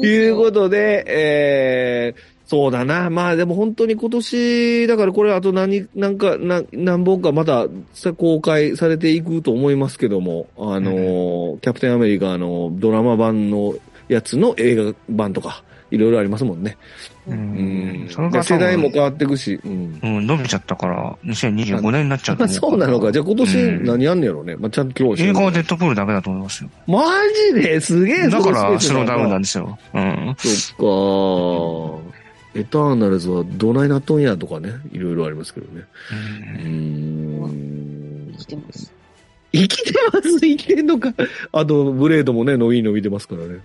[0.00, 3.10] ということで、えー、そうだな。
[3.10, 13.74] まあでも本当に今年、だからこれあと何、なんか、な何本かまたさ公開されていくと思いますけども、あのーキャプテンアメリカのドラマ版の
[14.08, 16.76] やつの映画版とか、いろいろありますもんね。
[17.26, 18.08] ううんん。
[18.10, 19.98] それでが世代も変わっていくし、うん。
[20.02, 23.10] うん、伸びちゃったから、2025年になっちゃうとあ思 そうなのか。
[23.12, 24.56] じゃあ今年うん何やんねやろうね。
[24.56, 26.70] まあ、ちゃんと今日映画はデッドプールだけだと思いますよ。
[26.86, 27.04] マ
[27.54, 27.80] ジで？
[27.80, 29.78] すげえだからスローダウンなんでですよ。
[29.94, 30.34] うん。
[30.38, 32.08] そっか。
[32.54, 34.70] エターナルズはどないなっとんやとかね。
[34.92, 35.84] いろいろありますけどね。
[36.10, 38.32] うーん。
[38.36, 38.92] 生きてます。
[39.52, 41.12] 生きてます生きてんのか。
[41.52, 43.60] あと、ブレードもね、伸び伸びてますからね。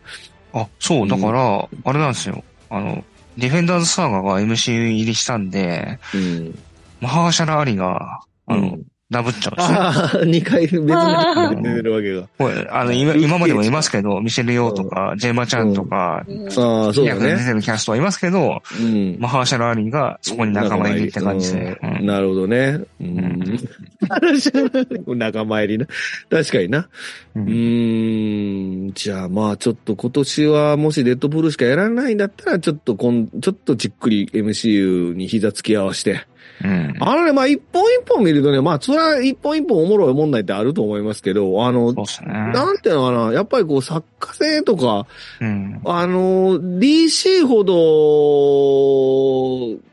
[0.54, 2.44] あ、そう、だから、あれなんですよ。
[2.70, 3.04] あの、
[3.38, 6.60] ディフェンダーズサーガが MCU 入りしたんで、うん。
[7.02, 8.84] マハーシャラ・アリが、あの、うん
[9.14, 9.54] ダブっちゃう。
[9.58, 12.28] ああ、二回別あに出てるわけが。
[12.38, 17.46] これ、あの、今、今までもいますけど、ミシェル・ヨーとか、ジェイマちゃんとか、うんああ、そうだ役で出ね。
[17.46, 19.18] てるキャストはいますけど、うん。
[19.20, 21.80] マハーシャラ・アリがそこに仲間入りって感じで。
[22.02, 22.80] なるほどね。
[23.00, 23.60] うん。
[25.18, 25.88] 仲間入りな。
[26.30, 26.90] 確かにな。
[27.36, 28.92] うん。
[28.94, 36.26] じゃあまあちょっと今年はもしデッドプールしかやらないんだったら、ちょっとこん、ちょっとじっくり MCU に膝つき合わせて。
[36.64, 36.96] うん。
[37.00, 42.04] あのね、まあ一本一本見るとね、まあそれは一本一本おもろい問題ってあると思いますけど、あの、ね。
[42.54, 45.06] なんていうのかな、やっぱりこう作家性とか、
[45.42, 45.82] うん。
[45.86, 47.74] あの、DC ほど、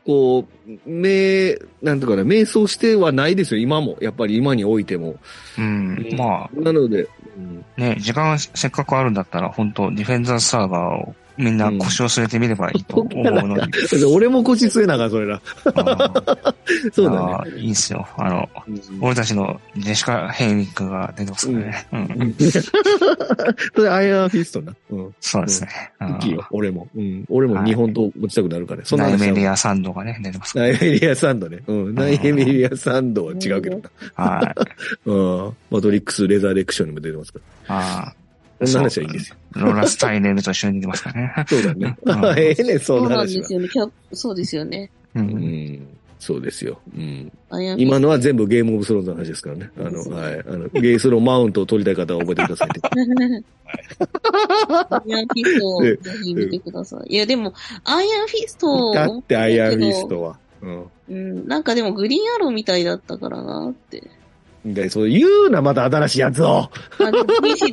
[0.05, 0.45] こう、
[0.85, 3.97] 名、なんていうかな、迷走してはないですよ、今も。
[4.01, 5.15] やっぱり今においても。
[5.57, 6.07] うん。
[6.17, 13.61] まあ、なので、うんね、時間せっかくあるんだったら、本当ディフェンダーズサーガをみんな腰を据えてみればいいと思うのに。
[14.13, 15.41] 俺も腰据えなあかん、それな。
[16.93, 17.51] そうだね。
[17.57, 18.07] いいっすよ。
[18.17, 18.49] あの、
[19.01, 21.87] 俺たちのジェシカ・ヘンウィックが出てますからね。
[21.91, 22.35] うん。
[23.75, 24.73] それアイアンフィストな。
[24.91, 25.15] うん。
[25.19, 25.69] そうですね。
[25.99, 26.87] うん好きよ、俺も。
[26.95, 27.25] うん。
[27.29, 28.85] 俺も日本と持ちたくなるからね。
[28.85, 31.59] そんなナイメリア・サンドがね、出てますかナイメリアサンドね。
[31.67, 31.95] うん。
[31.95, 33.89] ナイメリアサンドは違うけどな。
[34.17, 34.25] ら。
[34.25, 34.55] は
[35.05, 35.09] い。
[35.09, 35.53] うん。
[35.71, 37.75] マトリックス・レザーレクションにも出てますから。
[37.79, 38.20] あそ
[38.65, 39.35] んな話はいいんですよ。
[39.53, 41.45] ーローラ・スタイネルと一緒に出てますからね。
[41.47, 42.25] そうだねうん。
[42.37, 43.41] ええね、そそうなんんな話は。
[43.41, 43.69] ですよね。
[43.69, 44.91] キャそうですよね。
[45.15, 45.19] う。
[45.19, 45.87] うんん。
[46.21, 46.79] そうですよ。
[46.95, 47.31] うん。
[47.77, 49.71] 今のは全部ゲームオブスローンズの話ですからね。
[49.79, 50.39] あの、はい。
[50.39, 52.81] あの、ゲイスローマウントを取りたい方は覚えてくださいって。
[54.91, 57.13] アイアンフィストをぜひ見てください。
[57.13, 57.55] いや、でも、
[57.85, 60.37] アイアンフィストだってアイアンフィストは。
[60.61, 60.85] うん。
[61.09, 64.03] うん、なんかでもグリーンアローみたいだったからなって。
[64.63, 66.69] で、そう言うな、また新しいやつを。
[66.99, 67.67] あ、でも DC です、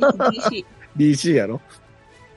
[0.49, 0.65] DC。
[0.97, 1.61] DC やろ？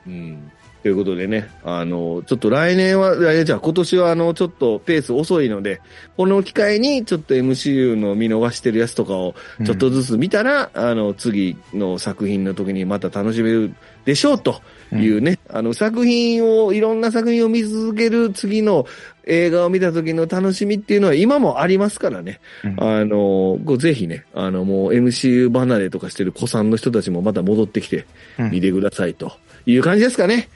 [0.07, 0.53] うん。
[0.83, 5.81] ということでね、あの、ちょっと来年は、じゃあ今年はあの、ちょっとペース遅いので、
[6.17, 13.75] この機会にちょっと MCU の見逃してるやつとかをちょっとずつ見たら、あの、次の作品の時にまた楽しめる
[14.05, 14.61] でしょうと
[14.93, 18.85] いうね、あの、作品を、いろんな作品を見続ける次の
[19.25, 22.41] 映画を見た時の楽しみっていうのは今もありますからね。
[22.65, 28.07] うんあの、ぜひね、あの、もう MCU 離れとかしてる子さんの人たちもまた戻ってきて
[28.39, 29.33] うん見てくださいと
[29.65, 30.49] いう感じですかね。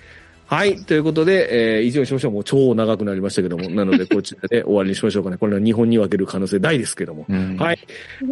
[0.46, 0.76] はい。
[0.76, 2.30] ということで、えー、以上にしましょう。
[2.32, 3.68] もう超長くなりましたけども。
[3.68, 5.36] なので、 こちらで終わりにしましょうかね。
[5.38, 7.26] これは日本に分ける可能性大ですけども。
[7.28, 7.78] うんはい。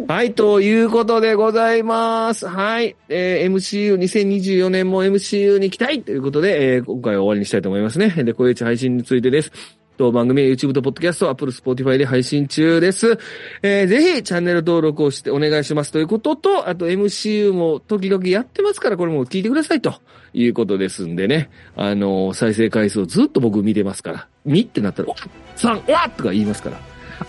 [0.07, 2.47] はい、ということでございます。
[2.47, 2.95] はい。
[3.09, 8.09] えー、MCU、2024年も MCU に行きたいということで、えー、今回は終わりにしたいと思いますね。
[8.23, 9.51] で、こういう配信についてです。
[9.97, 13.17] 当番組は YouTube と Podcast、Apple、Spotify で配信中です。
[13.61, 19.95] えー、ぜひチャンネル登録をしてお願いしますということと、あと MCU も時々やってますから、これも聞いてくださいと
[20.33, 21.49] いうことですんでね。
[21.75, 25.15] あのー再生回数をずっと僕見てますから、見ってなったら、お
[25.55, 26.79] 三わっとか言いますから。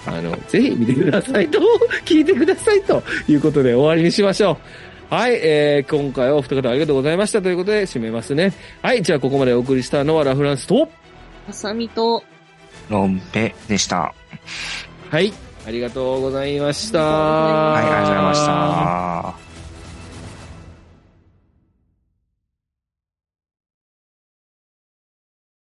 [0.07, 1.61] あの、ぜひ見てくださいと、
[2.05, 4.59] 聞いてくださいということで終わりにしましょ
[5.11, 5.15] う。
[5.15, 8.53] はい、えー、今回はお二方ありがとうございましたということで締めますね。
[8.83, 10.89] はい、じゃあここまでお送りしたのはラフランスと、
[11.47, 12.25] ハサミと、
[12.89, 14.15] ロンペでした。
[15.11, 15.33] はい、
[15.67, 17.01] ありがとうございました。
[17.01, 18.47] はい、ありがとうございまし
[19.41, 19.46] た。